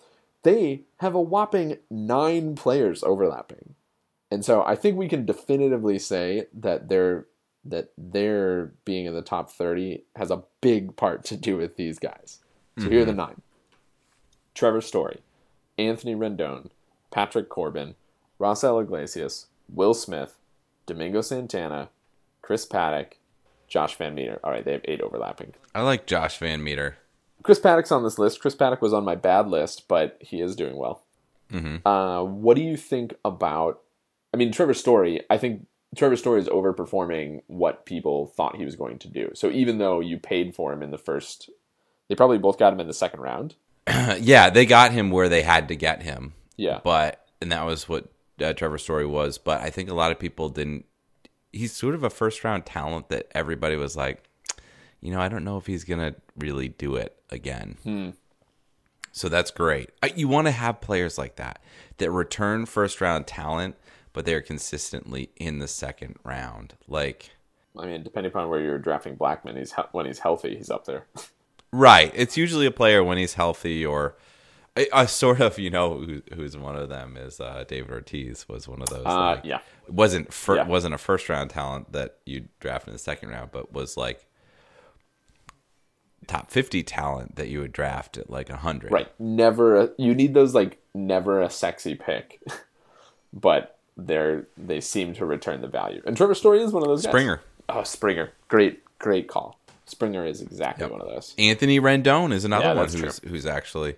They 0.42 0.82
have 0.98 1.14
a 1.14 1.20
whopping 1.20 1.78
nine 1.90 2.54
players 2.56 3.02
overlapping. 3.02 3.74
And 4.30 4.44
so 4.44 4.62
I 4.62 4.74
think 4.74 4.96
we 4.96 5.08
can 5.08 5.24
definitively 5.24 5.98
say 5.98 6.46
that 6.52 6.88
their 6.88 7.26
that 7.68 7.90
their 7.98 8.72
being 8.84 9.06
in 9.06 9.14
the 9.14 9.22
top 9.22 9.50
30 9.50 10.02
has 10.16 10.30
a 10.30 10.42
big 10.60 10.96
part 10.96 11.24
to 11.24 11.36
do 11.36 11.56
with 11.56 11.76
these 11.76 11.98
guys. 11.98 12.40
So 12.78 12.88
here 12.88 13.02
are 13.02 13.04
the 13.04 13.12
nine. 13.12 13.42
Trevor 14.54 14.80
Story, 14.80 15.20
Anthony 15.76 16.14
Rendon, 16.14 16.70
Patrick 17.10 17.48
Corbin, 17.48 17.94
Raisel 18.40 18.80
Iglesias, 18.82 19.46
Will 19.72 19.94
Smith, 19.94 20.36
Domingo 20.86 21.20
Santana, 21.20 21.88
Chris 22.42 22.64
Paddack, 22.66 23.14
Josh 23.66 23.96
VanMeter. 23.98 24.38
All 24.42 24.50
right, 24.50 24.64
they 24.64 24.72
have 24.72 24.80
eight 24.84 25.00
overlapping. 25.00 25.54
I 25.74 25.82
like 25.82 26.06
Josh 26.06 26.38
VanMeter. 26.38 26.94
Chris 27.42 27.60
Paddack's 27.60 27.92
on 27.92 28.02
this 28.02 28.18
list. 28.18 28.40
Chris 28.40 28.54
Paddack 28.54 28.80
was 28.80 28.92
on 28.92 29.04
my 29.04 29.14
bad 29.14 29.48
list, 29.48 29.86
but 29.88 30.16
he 30.20 30.40
is 30.40 30.56
doing 30.56 30.76
well. 30.76 31.02
Mhm. 31.50 31.80
Uh, 31.84 32.24
what 32.24 32.56
do 32.56 32.62
you 32.62 32.76
think 32.76 33.14
about? 33.24 33.80
I 34.32 34.36
mean, 34.36 34.52
Trevor 34.52 34.74
Story. 34.74 35.22
I 35.30 35.38
think 35.38 35.66
Trevor 35.96 36.16
Story 36.16 36.40
is 36.40 36.48
overperforming 36.48 37.42
what 37.46 37.86
people 37.86 38.26
thought 38.26 38.56
he 38.56 38.64
was 38.64 38.76
going 38.76 38.98
to 39.00 39.08
do. 39.08 39.30
So 39.34 39.50
even 39.50 39.78
though 39.78 40.00
you 40.00 40.18
paid 40.18 40.54
for 40.54 40.72
him 40.72 40.82
in 40.82 40.90
the 40.90 40.98
first, 40.98 41.50
they 42.08 42.14
probably 42.14 42.38
both 42.38 42.58
got 42.58 42.72
him 42.72 42.80
in 42.80 42.86
the 42.86 42.94
second 42.94 43.20
round. 43.20 43.56
yeah, 44.18 44.50
they 44.50 44.66
got 44.66 44.92
him 44.92 45.10
where 45.10 45.28
they 45.28 45.42
had 45.42 45.68
to 45.68 45.76
get 45.76 46.02
him. 46.02 46.34
Yeah, 46.56 46.80
but 46.82 47.26
and 47.40 47.52
that 47.52 47.64
was 47.64 47.88
what 47.88 48.12
uh, 48.40 48.52
Trevor 48.52 48.78
Story 48.78 49.06
was. 49.06 49.38
But 49.38 49.60
I 49.60 49.70
think 49.70 49.88
a 49.88 49.94
lot 49.94 50.10
of 50.10 50.18
people 50.18 50.48
didn't. 50.48 50.84
He's 51.52 51.72
sort 51.72 51.94
of 51.94 52.04
a 52.04 52.10
first 52.10 52.44
round 52.44 52.66
talent 52.66 53.08
that 53.08 53.28
everybody 53.34 53.76
was 53.76 53.96
like, 53.96 54.28
you 55.00 55.10
know, 55.10 55.20
I 55.20 55.28
don't 55.28 55.44
know 55.44 55.56
if 55.56 55.66
he's 55.66 55.84
gonna 55.84 56.16
really 56.36 56.68
do 56.68 56.96
it 56.96 57.16
again. 57.30 57.76
So 59.12 59.28
that's 59.28 59.50
great. 59.50 59.90
You 60.14 60.28
want 60.28 60.46
to 60.46 60.52
have 60.52 60.80
players 60.80 61.16
like 61.16 61.36
that 61.36 61.60
that 61.96 62.10
return 62.10 62.66
first 62.66 63.00
round 63.00 63.26
talent, 63.26 63.76
but 64.12 64.24
they're 64.24 64.40
consistently 64.42 65.30
in 65.36 65.58
the 65.58 65.68
second 65.68 66.16
round. 66.24 66.74
Like, 66.86 67.30
I 67.78 67.86
mean, 67.86 68.02
depending 68.02 68.30
upon 68.32 68.48
where 68.48 68.60
you're 68.60 68.78
drafting 68.78 69.16
Blackmon, 69.16 69.56
he's 69.58 69.72
he- 69.74 69.82
when 69.92 70.06
he's 70.06 70.18
healthy, 70.20 70.56
he's 70.56 70.70
up 70.70 70.84
there. 70.84 71.06
right? 71.72 72.10
It's 72.14 72.36
usually 72.36 72.66
a 72.66 72.70
player 72.70 73.02
when 73.04 73.18
he's 73.18 73.34
healthy 73.34 73.84
or. 73.84 74.16
A, 74.76 74.86
a 74.92 75.08
sort 75.08 75.40
of, 75.40 75.58
you 75.58 75.70
know, 75.70 75.98
who, 75.98 76.22
who's 76.34 76.56
one 76.56 76.76
of 76.76 76.88
them 76.88 77.16
is 77.16 77.40
uh, 77.40 77.64
David 77.66 77.90
Ortiz 77.90 78.48
was 78.48 78.68
one 78.68 78.80
of 78.80 78.88
those. 78.88 79.04
Uh, 79.06 79.32
like, 79.34 79.44
yeah, 79.44 79.58
wasn't 79.88 80.32
fir- 80.32 80.56
Yeah. 80.56 80.66
wasn't 80.68 80.94
a 80.94 80.98
first 80.98 81.28
round 81.28 81.50
talent 81.50 81.90
that 81.92 82.18
you 82.24 82.46
draft 82.60 82.86
in 82.86 82.92
the 82.92 82.98
second 83.00 83.30
round, 83.30 83.50
but 83.50 83.72
was 83.72 83.96
like 83.96 84.24
top 86.28 86.50
fifty 86.50 86.82
talent 86.84 87.36
that 87.36 87.48
you 87.48 87.60
would 87.60 87.72
draft 87.72 88.18
at 88.18 88.30
like 88.30 88.48
hundred. 88.50 88.92
right. 88.92 89.08
Never. 89.18 89.80
A, 89.80 89.90
you 89.98 90.14
need 90.14 90.34
those 90.34 90.54
like 90.54 90.78
never 90.94 91.40
a 91.40 91.50
sexy 91.50 91.94
pick, 91.96 92.40
but 93.32 93.77
they're 93.98 94.46
they 94.56 94.80
seem 94.80 95.12
to 95.14 95.26
return 95.26 95.60
the 95.60 95.68
value. 95.68 96.00
And 96.06 96.16
Trevor 96.16 96.34
Story 96.34 96.62
is 96.62 96.72
one 96.72 96.82
of 96.82 96.88
those 96.88 97.02
guys. 97.04 97.10
Springer. 97.10 97.40
Oh, 97.68 97.82
Springer. 97.82 98.32
Great, 98.48 98.80
great 98.98 99.28
call. 99.28 99.58
Springer 99.86 100.24
is 100.24 100.40
exactly 100.40 100.84
Yep. 100.84 100.92
one 100.92 101.00
of 101.00 101.08
those. 101.08 101.34
Anthony 101.38 101.80
Rendon 101.80 102.32
is 102.32 102.44
another 102.44 102.66
Yeah, 102.66 102.74
one 102.74 102.88
who's 102.88 103.18
who's 103.20 103.44
actually 103.46 103.96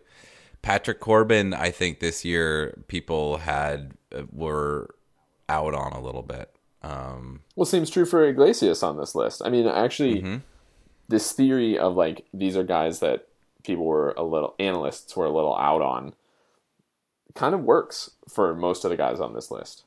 Patrick 0.62 1.00
Corbin. 1.00 1.52
I 1.54 1.70
think 1.70 2.00
this 2.00 2.24
year 2.24 2.82
people 2.88 3.38
had 3.38 3.92
uh, 4.14 4.22
were 4.32 4.94
out 5.48 5.74
on 5.74 5.92
a 5.92 6.00
little 6.00 6.22
bit. 6.22 6.50
Um, 6.82 7.40
Well, 7.56 7.66
seems 7.66 7.90
true 7.90 8.06
for 8.06 8.24
Iglesias 8.24 8.82
on 8.82 8.96
this 8.96 9.14
list. 9.14 9.42
I 9.44 9.50
mean, 9.50 9.66
actually, 9.66 10.22
Mm-hmm. 10.22 10.36
this 11.08 11.32
theory 11.32 11.78
of 11.78 11.94
like 11.94 12.24
these 12.32 12.56
are 12.56 12.64
guys 12.64 13.00
that 13.00 13.26
people 13.64 13.84
were 13.84 14.12
a 14.16 14.22
little 14.22 14.54
analysts 14.58 15.14
were 15.16 15.26
a 15.26 15.30
little 15.30 15.56
out 15.56 15.82
on 15.82 16.14
kind 17.34 17.54
of 17.54 17.60
works 17.62 18.10
for 18.28 18.54
most 18.54 18.84
of 18.84 18.90
the 18.90 18.96
guys 18.96 19.20
on 19.20 19.34
this 19.34 19.50
list. 19.50 19.84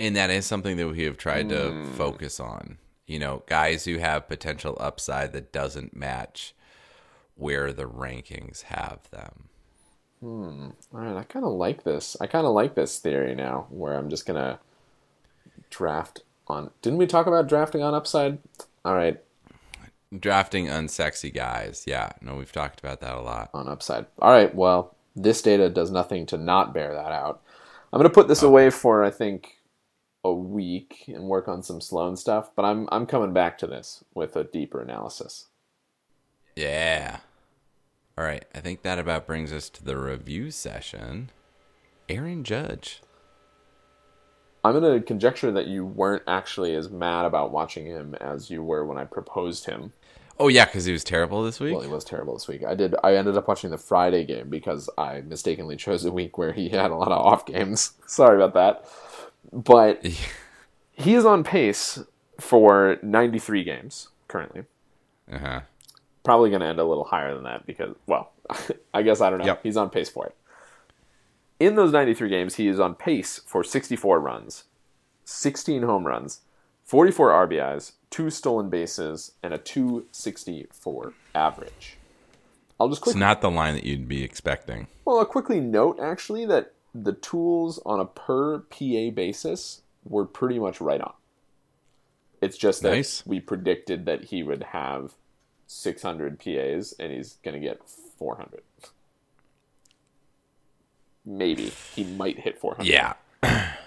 And 0.00 0.16
that 0.16 0.30
is 0.30 0.46
something 0.46 0.76
that 0.76 0.88
we 0.88 1.04
have 1.04 1.16
tried 1.16 1.48
to 1.50 1.70
Hmm. 1.70 1.92
focus 1.92 2.38
on. 2.40 2.78
You 3.06 3.18
know, 3.20 3.42
guys 3.46 3.84
who 3.84 3.98
have 3.98 4.28
potential 4.28 4.76
upside 4.80 5.32
that 5.32 5.52
doesn't 5.52 5.96
match 5.96 6.54
where 7.36 7.72
the 7.72 7.84
rankings 7.84 8.62
have 8.62 9.08
them. 9.10 9.48
Hmm. 10.20 10.68
All 10.94 11.00
right, 11.00 11.16
I 11.16 11.22
kind 11.24 11.44
of 11.44 11.52
like 11.52 11.84
this. 11.84 12.16
I 12.20 12.26
kind 12.26 12.46
of 12.46 12.52
like 12.52 12.74
this 12.74 12.98
theory 12.98 13.34
now, 13.34 13.66
where 13.70 13.94
I'm 13.94 14.08
just 14.10 14.26
gonna 14.26 14.58
draft 15.70 16.20
on. 16.48 16.70
Didn't 16.82 16.98
we 16.98 17.06
talk 17.06 17.26
about 17.26 17.48
drafting 17.48 17.82
on 17.82 17.94
upside? 17.94 18.38
All 18.84 18.94
right, 18.94 19.20
Drafting 20.16 20.66
unsexy 20.66 21.34
guys. 21.34 21.84
Yeah, 21.86 22.12
no, 22.22 22.36
we've 22.36 22.52
talked 22.52 22.78
about 22.78 23.00
that 23.00 23.16
a 23.16 23.20
lot. 23.20 23.50
on 23.52 23.68
upside. 23.68 24.06
All 24.20 24.30
right, 24.30 24.54
well, 24.54 24.94
this 25.16 25.42
data 25.42 25.68
does 25.68 25.90
nothing 25.90 26.26
to 26.26 26.36
not 26.38 26.72
bear 26.72 26.94
that 26.94 27.10
out. 27.12 27.42
I'm 27.92 27.98
going 27.98 28.08
to 28.08 28.14
put 28.14 28.28
this 28.28 28.42
away 28.42 28.70
for 28.70 29.02
I 29.02 29.10
think 29.10 29.55
a 30.26 30.34
week 30.34 31.04
and 31.08 31.24
work 31.24 31.48
on 31.48 31.62
some 31.62 31.80
Sloan 31.80 32.16
stuff, 32.16 32.50
but 32.54 32.64
I'm 32.64 32.88
I'm 32.90 33.06
coming 33.06 33.32
back 33.32 33.58
to 33.58 33.66
this 33.66 34.04
with 34.14 34.36
a 34.36 34.44
deeper 34.44 34.80
analysis. 34.80 35.46
Yeah. 36.54 37.18
All 38.18 38.24
right, 38.24 38.44
I 38.54 38.60
think 38.60 38.82
that 38.82 38.98
about 38.98 39.26
brings 39.26 39.52
us 39.52 39.68
to 39.70 39.84
the 39.84 39.96
review 39.96 40.50
session. 40.50 41.30
Aaron 42.08 42.44
Judge. 42.44 43.02
I'm 44.64 44.80
going 44.80 44.98
to 44.98 45.06
conjecture 45.06 45.52
that 45.52 45.66
you 45.66 45.84
weren't 45.84 46.24
actually 46.26 46.74
as 46.74 46.90
mad 46.90 47.24
about 47.24 47.52
watching 47.52 47.86
him 47.86 48.16
as 48.16 48.50
you 48.50 48.62
were 48.62 48.84
when 48.84 48.98
I 48.98 49.04
proposed 49.04 49.66
him. 49.66 49.92
Oh 50.38 50.48
yeah, 50.48 50.64
because 50.64 50.84
he 50.84 50.92
was 50.92 51.04
terrible 51.04 51.42
this 51.44 51.60
week. 51.60 51.72
Well, 51.72 51.82
he 51.82 51.88
was 51.88 52.04
terrible 52.04 52.34
this 52.34 52.48
week. 52.48 52.64
I 52.64 52.74
did. 52.74 52.94
I 53.02 53.16
ended 53.16 53.36
up 53.36 53.48
watching 53.48 53.70
the 53.70 53.78
Friday 53.78 54.24
game 54.24 54.50
because 54.50 54.90
I 54.98 55.22
mistakenly 55.22 55.76
chose 55.76 56.04
a 56.04 56.12
week 56.12 56.36
where 56.36 56.52
he 56.52 56.68
had 56.68 56.90
a 56.90 56.96
lot 56.96 57.12
of 57.12 57.24
off 57.24 57.46
games. 57.46 57.92
Sorry 58.06 58.36
about 58.42 58.54
that. 58.54 58.90
But 59.52 60.04
he 60.92 61.14
is 61.14 61.24
on 61.24 61.44
pace 61.44 61.98
for 62.40 62.98
93 63.02 63.64
games 63.64 64.08
currently. 64.28 64.64
uh 65.32 65.38
huh. 65.38 65.60
Probably 66.24 66.50
going 66.50 66.60
to 66.60 66.66
end 66.66 66.80
a 66.80 66.84
little 66.84 67.04
higher 67.04 67.34
than 67.34 67.44
that 67.44 67.66
because, 67.66 67.94
well, 68.06 68.32
I 68.94 69.02
guess 69.02 69.20
I 69.20 69.30
don't 69.30 69.38
know. 69.38 69.46
Yep. 69.46 69.60
He's 69.62 69.76
on 69.76 69.90
pace 69.90 70.08
for 70.08 70.26
it. 70.26 70.34
In 71.60 71.76
those 71.76 71.92
93 71.92 72.28
games, 72.28 72.56
he 72.56 72.66
is 72.68 72.80
on 72.80 72.94
pace 72.96 73.40
for 73.46 73.62
64 73.62 74.18
runs, 74.20 74.64
16 75.24 75.82
home 75.84 76.06
runs, 76.06 76.40
44 76.84 77.30
RBIs, 77.48 77.92
two 78.10 78.28
stolen 78.30 78.68
bases, 78.68 79.32
and 79.42 79.54
a 79.54 79.58
264 79.58 81.12
average. 81.34 81.96
I'll 82.78 82.88
just 82.88 83.00
quickly. 83.00 83.18
It's 83.18 83.20
not 83.20 83.40
the 83.40 83.50
line 83.50 83.74
that 83.74 83.84
you'd 83.84 84.08
be 84.08 84.22
expecting. 84.22 84.88
well, 85.04 85.18
I'll 85.18 85.24
quickly 85.24 85.60
note 85.60 85.98
actually 86.00 86.44
that 86.46 86.72
the 87.04 87.12
tools 87.12 87.80
on 87.84 88.00
a 88.00 88.04
per 88.04 88.60
PA 88.60 89.10
basis 89.14 89.82
were 90.04 90.24
pretty 90.24 90.58
much 90.58 90.80
right 90.80 91.00
on. 91.00 91.12
It's 92.40 92.56
just 92.56 92.82
that 92.82 92.90
Nice. 92.92 93.24
we 93.26 93.40
predicted 93.40 94.06
that 94.06 94.24
he 94.24 94.42
would 94.42 94.62
have 94.64 95.14
600 95.66 96.38
PAs 96.38 96.94
and 96.98 97.12
he's 97.12 97.38
going 97.44 97.54
to 97.54 97.60
get 97.66 97.80
400. 97.88 98.62
Maybe 101.24 101.72
he 101.94 102.04
might 102.04 102.38
hit 102.38 102.58
400. 102.58 102.86
Yeah. 102.86 103.14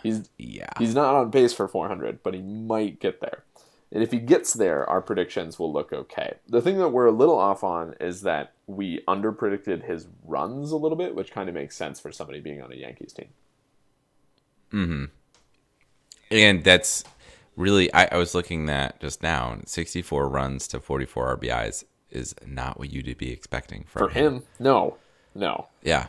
He's 0.03 0.29
Yeah. 0.37 0.71
He's 0.77 0.93
not 0.95 1.15
on 1.15 1.31
pace 1.31 1.53
for 1.53 1.67
400, 1.67 2.21
but 2.23 2.33
he 2.33 2.41
might 2.41 2.99
get 2.99 3.21
there. 3.21 3.43
And 3.91 4.03
if 4.03 4.11
he 4.11 4.19
gets 4.19 4.53
there, 4.53 4.87
our 4.87 5.01
predictions 5.01 5.57
will 5.57 5.73
look 5.73 5.91
okay. 5.91 6.35
The 6.47 6.61
thing 6.61 6.77
that 6.77 6.89
we're 6.89 7.07
a 7.07 7.11
little 7.11 7.39
off 7.39 7.63
on 7.63 7.95
is 7.99 8.21
that 8.21 8.53
we 8.67 9.01
underpredicted 9.07 9.87
his 9.87 10.07
runs 10.23 10.71
a 10.71 10.77
little 10.77 10.97
bit, 10.97 11.15
which 11.15 11.31
kind 11.31 11.49
of 11.49 11.55
makes 11.55 11.75
sense 11.75 11.99
for 11.99 12.11
somebody 12.11 12.39
being 12.39 12.61
on 12.61 12.71
a 12.71 12.75
Yankees 12.75 13.13
team. 13.13 13.29
Hmm. 14.69 15.05
And 16.29 16.63
that's 16.63 17.03
really, 17.55 17.91
I, 17.91 18.09
I 18.11 18.17
was 18.17 18.35
looking 18.35 18.69
at 18.69 18.99
just 18.99 19.23
now, 19.23 19.57
64 19.65 20.29
runs 20.29 20.67
to 20.67 20.79
44 20.79 21.37
RBIs 21.37 21.83
is 22.11 22.35
not 22.45 22.77
what 22.77 22.91
you'd 22.91 23.17
be 23.17 23.31
expecting 23.31 23.85
from 23.85 24.07
For 24.07 24.13
him, 24.13 24.43
no, 24.59 24.97
no. 25.33 25.67
Yeah. 25.81 26.07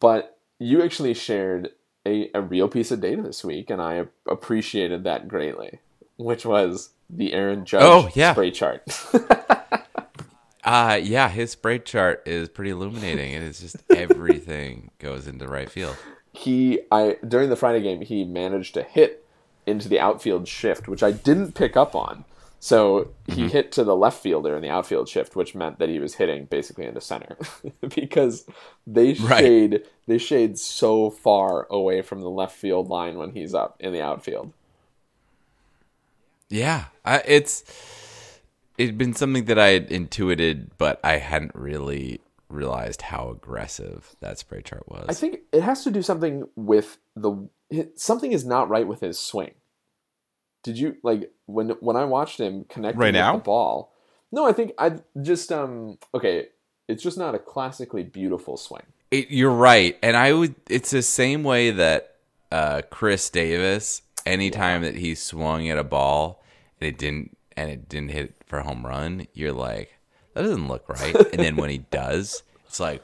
But 0.00 0.38
you 0.60 0.82
actually 0.82 1.14
shared 1.14 1.70
a, 2.06 2.30
a 2.34 2.40
real 2.40 2.68
piece 2.68 2.92
of 2.92 3.00
data 3.00 3.22
this 3.22 3.44
week, 3.44 3.70
and 3.70 3.80
I 3.82 4.06
appreciated 4.28 5.04
that 5.04 5.26
greatly, 5.26 5.80
which 6.16 6.46
was 6.46 6.90
the 7.10 7.32
Aaron 7.32 7.64
Judge 7.64 7.82
Oh, 7.82 8.08
yeah. 8.14 8.32
spray 8.32 8.50
chart. 8.50 8.82
Uh, 10.64 11.00
yeah, 11.02 11.30
his 11.30 11.52
spray 11.52 11.78
chart 11.78 12.22
is 12.26 12.48
pretty 12.48 12.70
illuminating. 12.72 13.32
It 13.32 13.42
is 13.42 13.60
just 13.60 13.76
everything 13.90 14.90
goes 14.98 15.26
into 15.26 15.48
right 15.48 15.70
field. 15.70 15.96
he 16.32 16.80
I 16.92 17.16
during 17.26 17.48
the 17.48 17.56
Friday 17.56 17.80
game 17.80 18.02
he 18.02 18.24
managed 18.24 18.74
to 18.74 18.82
hit 18.82 19.24
into 19.66 19.88
the 19.88 19.98
outfield 19.98 20.46
shift, 20.46 20.86
which 20.86 21.02
I 21.02 21.12
didn't 21.12 21.52
pick 21.54 21.74
up 21.76 21.94
on. 21.94 22.24
So 22.60 23.12
he 23.26 23.42
Mm-hmm. 23.44 23.46
hit 23.48 23.72
to 23.72 23.84
the 23.84 23.96
left 23.96 24.20
fielder 24.20 24.56
in 24.56 24.62
the 24.62 24.68
outfield 24.68 25.08
shift, 25.08 25.36
which 25.36 25.54
meant 25.54 25.78
that 25.78 25.88
he 25.88 26.00
was 26.00 26.16
hitting 26.16 26.44
basically 26.46 26.84
into 26.86 27.00
center 27.00 27.38
because 27.94 28.44
they 28.86 29.14
Right. 29.14 29.38
shade 29.38 29.82
they 30.06 30.18
shade 30.18 30.58
so 30.58 31.08
far 31.08 31.66
away 31.70 32.02
from 32.02 32.20
the 32.20 32.28
left 32.30 32.56
field 32.56 32.88
line 32.88 33.16
when 33.16 33.30
he's 33.30 33.54
up 33.54 33.76
in 33.80 33.92
the 33.94 34.02
outfield. 34.02 34.52
Yeah, 36.50 36.86
I, 37.04 37.22
it's 37.26 37.64
it'd 38.78 38.96
been 38.98 39.14
something 39.14 39.44
that 39.46 39.58
I 39.58 39.68
had 39.68 39.90
intuited, 39.92 40.70
but 40.78 41.00
I 41.04 41.16
hadn't 41.18 41.54
really 41.54 42.20
realized 42.48 43.02
how 43.02 43.28
aggressive 43.30 44.16
that 44.20 44.38
spray 44.38 44.62
chart 44.62 44.88
was. 44.88 45.06
I 45.08 45.12
think 45.14 45.40
it 45.52 45.62
has 45.62 45.84
to 45.84 45.90
do 45.90 46.00
something 46.02 46.48
with 46.56 46.98
the 47.14 47.48
something 47.96 48.32
is 48.32 48.44
not 48.46 48.68
right 48.68 48.86
with 48.86 49.00
his 49.00 49.18
swing. 49.18 49.52
Did 50.62 50.78
you 50.78 50.96
like 51.02 51.30
when 51.46 51.70
when 51.80 51.96
I 51.96 52.04
watched 52.04 52.38
him 52.40 52.64
connect 52.68 52.96
Right 52.96 53.08
with 53.08 53.14
now? 53.14 53.36
the 53.36 53.42
ball? 53.42 53.92
No, 54.32 54.46
I 54.46 54.52
think 54.52 54.72
I 54.78 54.94
just 55.22 55.52
um 55.52 55.98
okay. 56.14 56.46
It's 56.88 57.02
just 57.02 57.18
not 57.18 57.34
a 57.34 57.38
classically 57.38 58.02
beautiful 58.02 58.56
swing. 58.56 58.84
It, 59.10 59.30
you're 59.30 59.52
right, 59.52 59.98
and 60.02 60.16
I 60.16 60.32
would. 60.32 60.54
It's 60.70 60.90
the 60.90 61.02
same 61.02 61.44
way 61.44 61.70
that 61.70 62.16
uh, 62.50 62.82
Chris 62.90 63.28
Davis. 63.28 64.02
Anytime 64.26 64.82
that 64.82 64.94
he 64.94 65.14
swung 65.14 65.68
at 65.70 65.78
a 65.78 65.84
ball 65.84 66.37
and 66.80 66.88
it 66.88 66.98
didn't 66.98 67.36
and 67.56 67.70
it 67.70 67.88
didn't 67.88 68.10
hit 68.10 68.34
for 68.46 68.58
a 68.58 68.62
home 68.62 68.86
run, 68.86 69.26
you're 69.34 69.52
like, 69.52 69.98
that 70.34 70.42
doesn't 70.42 70.68
look 70.68 70.88
right. 70.88 71.14
and 71.32 71.42
then 71.42 71.56
when 71.56 71.70
he 71.70 71.78
does, 71.78 72.42
it's 72.66 72.80
like, 72.80 73.02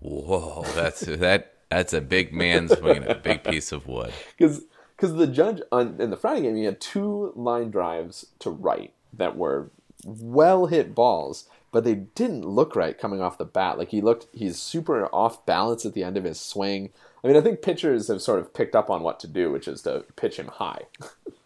whoa, 0.00 0.64
that's 0.74 1.00
that 1.00 1.54
that's 1.70 1.92
a 1.92 2.00
big 2.00 2.32
man 2.32 2.68
swinging 2.68 3.08
a 3.08 3.14
big 3.14 3.44
piece 3.44 3.72
of 3.72 3.86
wood. 3.86 4.12
because 4.36 4.64
because 4.96 5.14
the 5.14 5.26
judge 5.26 5.60
on 5.72 6.00
in 6.00 6.10
the 6.10 6.16
Friday 6.16 6.42
game 6.42 6.56
he 6.56 6.64
had 6.64 6.80
two 6.80 7.32
line 7.34 7.70
drives 7.70 8.26
to 8.38 8.50
right 8.50 8.92
that 9.12 9.36
were 9.36 9.70
well 10.04 10.66
hit 10.66 10.94
balls, 10.94 11.48
but 11.72 11.84
they 11.84 11.94
didn't 11.94 12.46
look 12.46 12.76
right 12.76 12.98
coming 12.98 13.20
off 13.20 13.38
the 13.38 13.44
bat. 13.44 13.78
Like 13.78 13.88
he 13.88 14.00
looked, 14.00 14.26
he's 14.32 14.60
super 14.60 15.06
off 15.06 15.44
balance 15.46 15.84
at 15.84 15.94
the 15.94 16.04
end 16.04 16.16
of 16.16 16.24
his 16.24 16.40
swing. 16.40 16.90
I 17.22 17.28
mean, 17.28 17.36
I 17.36 17.40
think 17.40 17.62
pitchers 17.62 18.08
have 18.08 18.20
sort 18.20 18.40
of 18.40 18.52
picked 18.52 18.74
up 18.74 18.90
on 18.90 19.02
what 19.02 19.18
to 19.20 19.26
do, 19.26 19.50
which 19.50 19.66
is 19.66 19.82
to 19.82 20.04
pitch 20.16 20.36
him 20.36 20.48
high. 20.48 20.82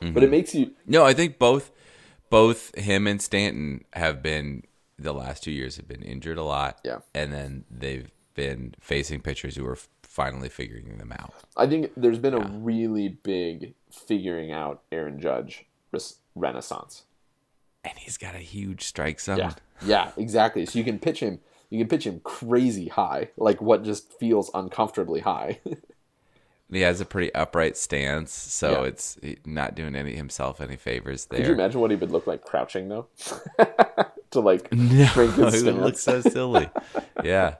But 0.00 0.06
it 0.06 0.26
mm-hmm. 0.26 0.30
makes 0.30 0.54
you 0.54 0.72
No, 0.86 1.04
I 1.04 1.12
think 1.12 1.38
both 1.38 1.70
both 2.30 2.74
him 2.76 3.06
and 3.06 3.20
Stanton 3.20 3.84
have 3.92 4.22
been 4.22 4.64
the 4.98 5.12
last 5.12 5.42
two 5.42 5.50
years 5.50 5.76
have 5.76 5.88
been 5.88 6.02
injured 6.02 6.38
a 6.38 6.44
lot. 6.44 6.80
Yeah. 6.84 6.98
and 7.14 7.32
then 7.32 7.64
they've 7.70 8.10
been 8.34 8.74
facing 8.80 9.20
pitchers 9.20 9.56
who 9.56 9.66
are 9.66 9.78
finally 10.02 10.48
figuring 10.48 10.98
them 10.98 11.12
out. 11.12 11.34
I 11.56 11.66
think 11.66 11.92
there's 11.96 12.18
been 12.18 12.34
a 12.34 12.40
really 12.40 13.08
big 13.08 13.74
figuring 13.90 14.52
out 14.52 14.82
Aaron 14.90 15.20
Judge 15.20 15.66
renaissance. 16.34 17.04
And 17.84 17.96
he's 17.96 18.16
got 18.16 18.34
a 18.34 18.38
huge 18.38 18.82
strike 18.84 19.20
zone. 19.20 19.38
Yeah, 19.38 19.54
yeah, 19.84 20.10
exactly. 20.16 20.66
So 20.66 20.78
you 20.78 20.84
can 20.84 20.98
pitch 20.98 21.20
him, 21.20 21.40
you 21.70 21.78
can 21.78 21.88
pitch 21.88 22.06
him 22.06 22.20
crazy 22.20 22.88
high, 22.88 23.30
like 23.36 23.62
what 23.62 23.84
just 23.84 24.12
feels 24.12 24.50
uncomfortably 24.52 25.20
high. 25.20 25.60
He 26.70 26.82
has 26.82 27.00
a 27.00 27.04
pretty 27.04 27.34
upright 27.34 27.76
stance, 27.76 28.32
so 28.32 28.82
Yeah. 28.82 28.88
it's 28.88 29.18
not 29.44 29.74
doing 29.74 29.94
any 29.96 30.14
himself 30.14 30.60
any 30.60 30.76
favors 30.76 31.26
there. 31.26 31.38
Could 31.40 31.48
you 31.48 31.54
imagine 31.54 31.80
what 31.80 31.90
he 31.90 31.96
would 31.96 32.10
look 32.12 32.26
like 32.26 32.44
crouching 32.44 32.88
though? 32.88 33.08
to 34.30 34.40
like 34.40 34.72
No, 34.72 35.04
shrink 35.06 35.34
his 35.34 35.54
he 35.62 35.62
would 35.64 35.76
look 35.80 35.98
so 35.98 36.20
silly. 36.20 36.70
yeah, 37.24 37.56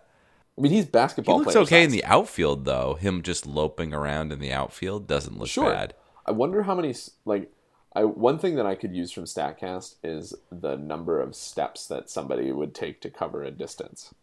I 0.57 0.61
mean, 0.61 0.73
he's 0.73 0.87
basketball. 0.87 1.39
he 1.41 1.45
looks 1.45 1.57
okay 1.57 1.83
in 1.83 1.91
the 1.91 2.05
outfield 2.05 2.65
though. 2.65 2.95
Him 2.95 3.23
just 3.23 3.47
loping 3.47 3.93
around 3.93 4.33
in 4.33 4.39
the 4.39 4.53
outfield 4.53 5.07
doesn't 5.09 5.39
look 5.39 5.49
Sure. 5.49 5.71
bad. 5.73 5.95
I 6.27 6.33
wonder 6.33 6.63
how 6.63 6.75
many 6.75 6.95
like. 7.25 7.51
I 7.93 8.05
one 8.05 8.39
thing 8.39 8.55
that 8.55 8.67
I 8.67 8.77
could 8.77 8.95
use 8.95 9.11
from 9.11 9.25
Statcast 9.25 9.97
is 10.05 10.33
the 10.53 10.77
number 10.77 11.21
of 11.21 11.35
steps 11.35 11.89
that 11.89 12.09
somebody 12.09 12.53
would 12.53 12.73
take 12.73 13.01
to 13.01 13.11
cover 13.11 13.43
a 13.43 13.51
distance. 13.51 14.15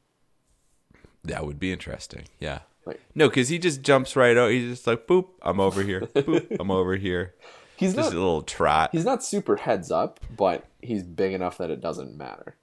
That 1.25 1.45
would 1.45 1.59
be 1.59 1.73
interesting. 1.73 2.23
Yeah. 2.39 2.59
Like 2.87 3.01
No, 3.15 3.29
because 3.29 3.49
he 3.49 3.59
just 3.59 3.81
jumps 3.81 4.15
right 4.15 4.35
out. 4.37 4.51
He's 4.51 4.69
just 4.71 4.87
like, 4.87 5.05
boop, 5.07 5.27
I'm 5.41 5.59
over 5.59 5.83
here. 5.83 6.01
Boop, 6.15 6.57
I'm 6.59 6.71
over 6.71 6.95
here. 6.95 7.35
he's 7.75 7.93
Just 7.93 8.11
not 8.11 8.13
a 8.15 8.19
little 8.19 8.41
trot. 8.41 8.89
he's 8.91 9.05
not 9.05 9.23
super 9.23 9.57
heads 9.57 9.91
up, 9.91 10.19
but 10.35 10.65
he's 10.81 11.03
big 11.03 11.33
enough 11.33 11.57
that 11.59 11.69
it 11.69 11.81
doesn't 11.81 12.17
matter. 12.17 12.55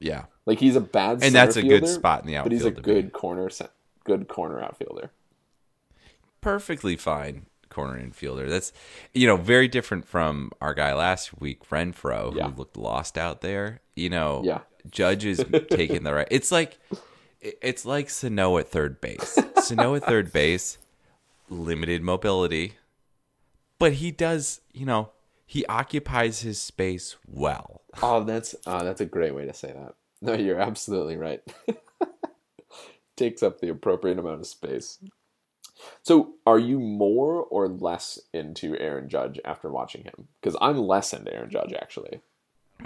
Yeah. 0.00 0.24
Like 0.44 0.58
he's 0.60 0.76
a 0.76 0.80
bad 0.80 1.22
And 1.22 1.34
that's 1.34 1.56
a 1.56 1.62
good 1.62 1.88
spot 1.88 2.20
in 2.20 2.26
the 2.26 2.36
outfield. 2.36 2.50
but 2.50 2.52
he's 2.52 2.64
a 2.66 2.70
be. 2.70 2.82
good 2.82 3.12
corner 3.12 3.48
good 4.04 4.28
corner 4.28 4.60
outfielder. 4.62 5.10
Perfectly 6.40 6.96
fine 6.96 7.46
corner 7.70 7.98
infielder. 8.00 8.48
That's, 8.48 8.72
you 9.14 9.26
know, 9.26 9.36
very 9.36 9.68
different 9.68 10.06
from 10.06 10.52
our 10.60 10.74
guy 10.74 10.94
last 10.94 11.40
week, 11.40 11.68
Renfroe, 11.68 12.34
Yeah. 12.36 12.50
who 12.50 12.56
looked 12.56 12.76
lost 12.76 13.18
out 13.18 13.40
there. 13.40 13.80
You 13.96 14.10
know, 14.10 14.42
Yeah. 14.44 14.60
Judge 14.90 15.24
is 15.24 15.44
taking 15.70 16.04
the 16.04 16.14
right. 16.14 16.28
It's 16.30 16.52
like, 16.52 16.78
it's 17.62 17.84
like 17.84 18.10
Sano 18.10 18.58
at 18.58 18.68
third 18.68 19.00
base. 19.00 19.38
Sano 19.62 19.94
at 19.94 20.04
third 20.04 20.32
base, 20.32 20.78
limited 21.48 22.02
mobility, 22.02 22.74
but 23.78 23.94
he 23.94 24.10
does, 24.10 24.60
you 24.72 24.86
know, 24.86 25.10
he 25.46 25.64
occupies 25.66 26.40
his 26.40 26.60
space 26.60 27.16
well. 27.26 27.82
Oh, 28.02 28.24
that's 28.24 28.54
uh, 28.66 28.82
that's 28.82 29.00
a 29.00 29.06
great 29.06 29.34
way 29.34 29.46
to 29.46 29.54
say 29.54 29.72
that. 29.72 29.94
No, 30.20 30.34
you're 30.34 30.60
absolutely 30.60 31.16
right. 31.16 31.40
Takes 33.16 33.42
up 33.42 33.60
the 33.60 33.68
appropriate 33.68 34.18
amount 34.18 34.40
of 34.40 34.46
space. 34.46 34.98
So, 36.02 36.34
are 36.46 36.58
you 36.58 36.80
more 36.80 37.44
or 37.44 37.68
less 37.68 38.18
into 38.32 38.76
Aaron 38.78 39.08
Judge 39.08 39.38
after 39.44 39.70
watching 39.70 40.04
him? 40.04 40.28
Because 40.40 40.56
I'm 40.60 40.78
less 40.78 41.12
into 41.12 41.32
Aaron 41.32 41.50
Judge 41.50 41.72
actually. 41.74 42.20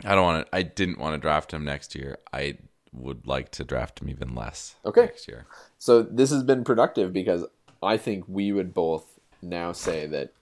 I 0.05 0.14
don't 0.14 0.25
want 0.25 0.46
to. 0.46 0.57
I 0.57 0.62
didn't 0.62 0.99
want 0.99 1.14
to 1.14 1.18
draft 1.18 1.53
him 1.53 1.64
next 1.64 1.94
year. 1.94 2.18
I 2.33 2.59
would 2.92 3.26
like 3.26 3.50
to 3.53 3.64
draft 3.64 4.00
him 4.00 4.09
even 4.09 4.35
less. 4.35 4.74
Okay. 4.85 5.03
Next 5.03 5.29
year. 5.29 5.46
So 5.79 6.03
this 6.03 6.31
has 6.31 6.42
been 6.42 6.64
productive 6.64 7.12
because 7.12 7.44
I 7.83 7.96
think 7.96 8.24
we 8.26 8.53
would 8.53 8.74
both 8.74 9.18
now 9.42 9.72
say 9.72 10.07
that 10.07 10.33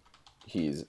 he's 0.47 0.85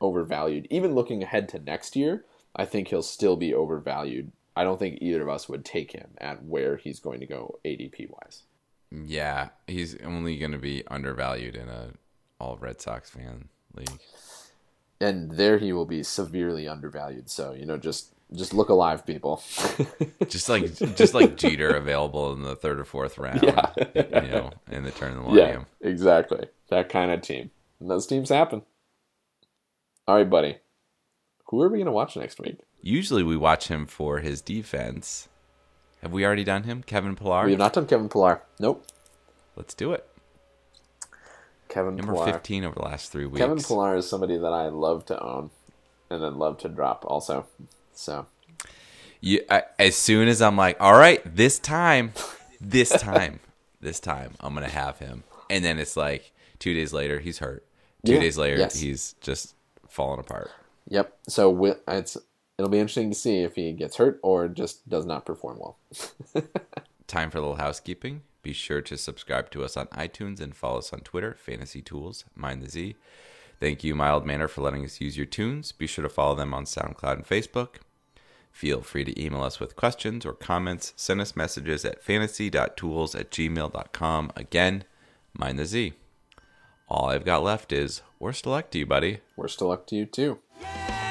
overvalued. 0.00 0.66
Even 0.70 0.94
looking 0.94 1.22
ahead 1.22 1.48
to 1.50 1.58
next 1.58 1.96
year, 1.96 2.24
I 2.56 2.64
think 2.64 2.88
he'll 2.88 3.02
still 3.02 3.36
be 3.36 3.54
overvalued. 3.54 4.32
I 4.54 4.64
don't 4.64 4.78
think 4.78 4.98
either 5.00 5.22
of 5.22 5.28
us 5.28 5.48
would 5.48 5.64
take 5.64 5.92
him 5.92 6.10
at 6.18 6.44
where 6.44 6.76
he's 6.76 7.00
going 7.00 7.20
to 7.20 7.26
go 7.26 7.58
ADP 7.64 8.10
wise. 8.10 8.42
Yeah, 8.90 9.50
he's 9.66 9.96
only 10.02 10.36
going 10.36 10.52
to 10.52 10.58
be 10.58 10.86
undervalued 10.88 11.56
in 11.56 11.68
a 11.68 11.90
all 12.38 12.58
Red 12.58 12.80
Sox 12.80 13.08
fan 13.08 13.48
league. 13.74 14.00
And 15.00 15.32
there 15.32 15.58
he 15.58 15.72
will 15.72 15.86
be 15.86 16.02
severely 16.02 16.68
undervalued. 16.68 17.30
So, 17.30 17.52
you 17.52 17.64
know, 17.64 17.78
just 17.78 18.11
just 18.34 18.54
look 18.54 18.68
alive, 18.68 19.06
people. 19.06 19.42
just 20.28 20.48
like 20.48 20.74
just 20.96 21.14
like 21.14 21.36
Jeter 21.36 21.70
available 21.70 22.32
in 22.32 22.42
the 22.42 22.56
third 22.56 22.80
or 22.80 22.84
fourth 22.84 23.18
round. 23.18 23.42
Yeah. 23.42 23.72
you 23.94 24.28
know, 24.28 24.50
in 24.70 24.84
the 24.84 24.90
turn 24.90 25.12
of 25.12 25.16
the 25.16 25.22
millennium. 25.22 25.66
yeah, 25.80 25.88
exactly. 25.88 26.46
That 26.68 26.88
kind 26.88 27.10
of 27.10 27.20
team. 27.22 27.50
And 27.80 27.90
those 27.90 28.06
teams 28.06 28.28
happen. 28.28 28.62
All 30.06 30.16
right, 30.16 30.28
buddy. 30.28 30.58
Who 31.48 31.60
are 31.60 31.68
we 31.68 31.78
going 31.78 31.86
to 31.86 31.92
watch 31.92 32.16
next 32.16 32.40
week? 32.40 32.60
Usually 32.80 33.22
we 33.22 33.36
watch 33.36 33.68
him 33.68 33.86
for 33.86 34.20
his 34.20 34.40
defense. 34.40 35.28
Have 36.00 36.12
we 36.12 36.24
already 36.24 36.44
done 36.44 36.64
him? 36.64 36.82
Kevin 36.82 37.14
Pillar? 37.14 37.44
We 37.44 37.52
have 37.52 37.58
not 37.58 37.74
done 37.74 37.86
Kevin 37.86 38.08
Pillar. 38.08 38.42
Nope. 38.58 38.86
Let's 39.54 39.74
do 39.74 39.92
it. 39.92 40.08
Kevin 41.68 41.96
Pillar. 41.96 42.06
Number 42.06 42.12
Pillar. 42.14 42.32
15 42.32 42.64
over 42.64 42.74
the 42.74 42.82
last 42.82 43.12
three 43.12 43.26
weeks. 43.26 43.38
Kevin 43.38 43.62
Pillar 43.62 43.96
is 43.96 44.08
somebody 44.08 44.38
that 44.38 44.52
I 44.52 44.68
love 44.68 45.04
to 45.06 45.22
own 45.22 45.50
and 46.10 46.22
then 46.22 46.38
love 46.38 46.58
to 46.58 46.68
drop 46.68 47.04
also. 47.06 47.46
So, 47.92 48.26
You, 49.20 49.40
I, 49.50 49.62
as 49.78 49.96
soon 49.96 50.28
as 50.28 50.42
I'm 50.42 50.56
like, 50.56 50.76
all 50.80 50.94
right, 50.96 51.20
this 51.24 51.58
time, 51.58 52.12
this 52.60 52.90
time, 52.90 53.40
this 53.80 54.00
time, 54.00 54.32
I'm 54.40 54.54
going 54.54 54.66
to 54.66 54.72
have 54.74 54.98
him. 54.98 55.24
And 55.50 55.64
then 55.64 55.78
it's 55.78 55.96
like 55.96 56.32
two 56.58 56.74
days 56.74 56.92
later, 56.92 57.20
he's 57.20 57.38
hurt. 57.38 57.64
Two 58.04 58.14
Yeah, 58.14 58.20
days 58.20 58.36
later, 58.38 58.56
yes. 58.58 58.74
he's 58.80 59.14
just 59.20 59.54
falling 59.88 60.20
apart. 60.20 60.50
yep. 60.88 61.16
So 61.28 61.76
it's 61.86 62.16
it'll 62.58 62.70
be 62.70 62.78
interesting 62.78 63.10
to 63.10 63.16
see 63.16 63.38
if 63.42 63.54
he 63.54 63.72
gets 63.72 63.96
hurt 63.96 64.18
or 64.22 64.48
just 64.48 64.88
does 64.88 65.06
not 65.06 65.24
perform 65.24 65.58
well. 65.60 65.78
Time 67.06 67.30
for 67.30 67.38
a 67.38 67.40
little 67.40 67.56
housekeeping. 67.56 68.22
Be 68.42 68.52
sure 68.52 68.80
to 68.82 68.96
subscribe 68.96 69.50
to 69.52 69.62
us 69.64 69.76
on 69.76 69.86
iTunes 69.88 70.40
and 70.40 70.54
follow 70.56 70.78
us 70.78 70.92
on 70.92 71.00
Twitter, 71.00 71.36
Fantasy 71.38 71.80
Tools, 71.82 72.24
Mind 72.34 72.62
the 72.62 72.68
Z. 72.68 72.96
Thank 73.62 73.84
you, 73.84 73.94
Mild 73.94 74.26
Manner, 74.26 74.48
for 74.48 74.60
letting 74.60 74.84
us 74.84 75.00
use 75.00 75.16
your 75.16 75.24
tunes. 75.24 75.70
Be 75.70 75.86
sure 75.86 76.02
to 76.02 76.08
follow 76.08 76.34
them 76.34 76.52
on 76.52 76.64
SoundCloud 76.64 77.12
and 77.12 77.24
Facebook. 77.24 77.76
Feel 78.50 78.80
free 78.80 79.04
to 79.04 79.24
email 79.24 79.44
us 79.44 79.60
with 79.60 79.76
questions 79.76 80.26
or 80.26 80.32
comments. 80.32 80.92
Send 80.96 81.20
us 81.20 81.36
messages 81.36 81.84
at 81.84 82.02
fantasy.tools 82.02 83.14
at 83.14 83.30
gmail.com. 83.30 84.32
Again, 84.34 84.82
Mind 85.38 85.60
the 85.60 85.66
Z. 85.66 85.92
All 86.88 87.10
I've 87.10 87.24
got 87.24 87.44
left 87.44 87.72
is 87.72 88.02
worst 88.18 88.46
of 88.46 88.50
luck 88.50 88.72
to 88.72 88.80
you, 88.80 88.86
buddy. 88.86 89.20
We're 89.36 89.46
still 89.46 89.70
up 89.70 89.86
to 89.86 89.94
you 89.94 90.06
too. 90.06 90.40
Yeah! 90.60 91.01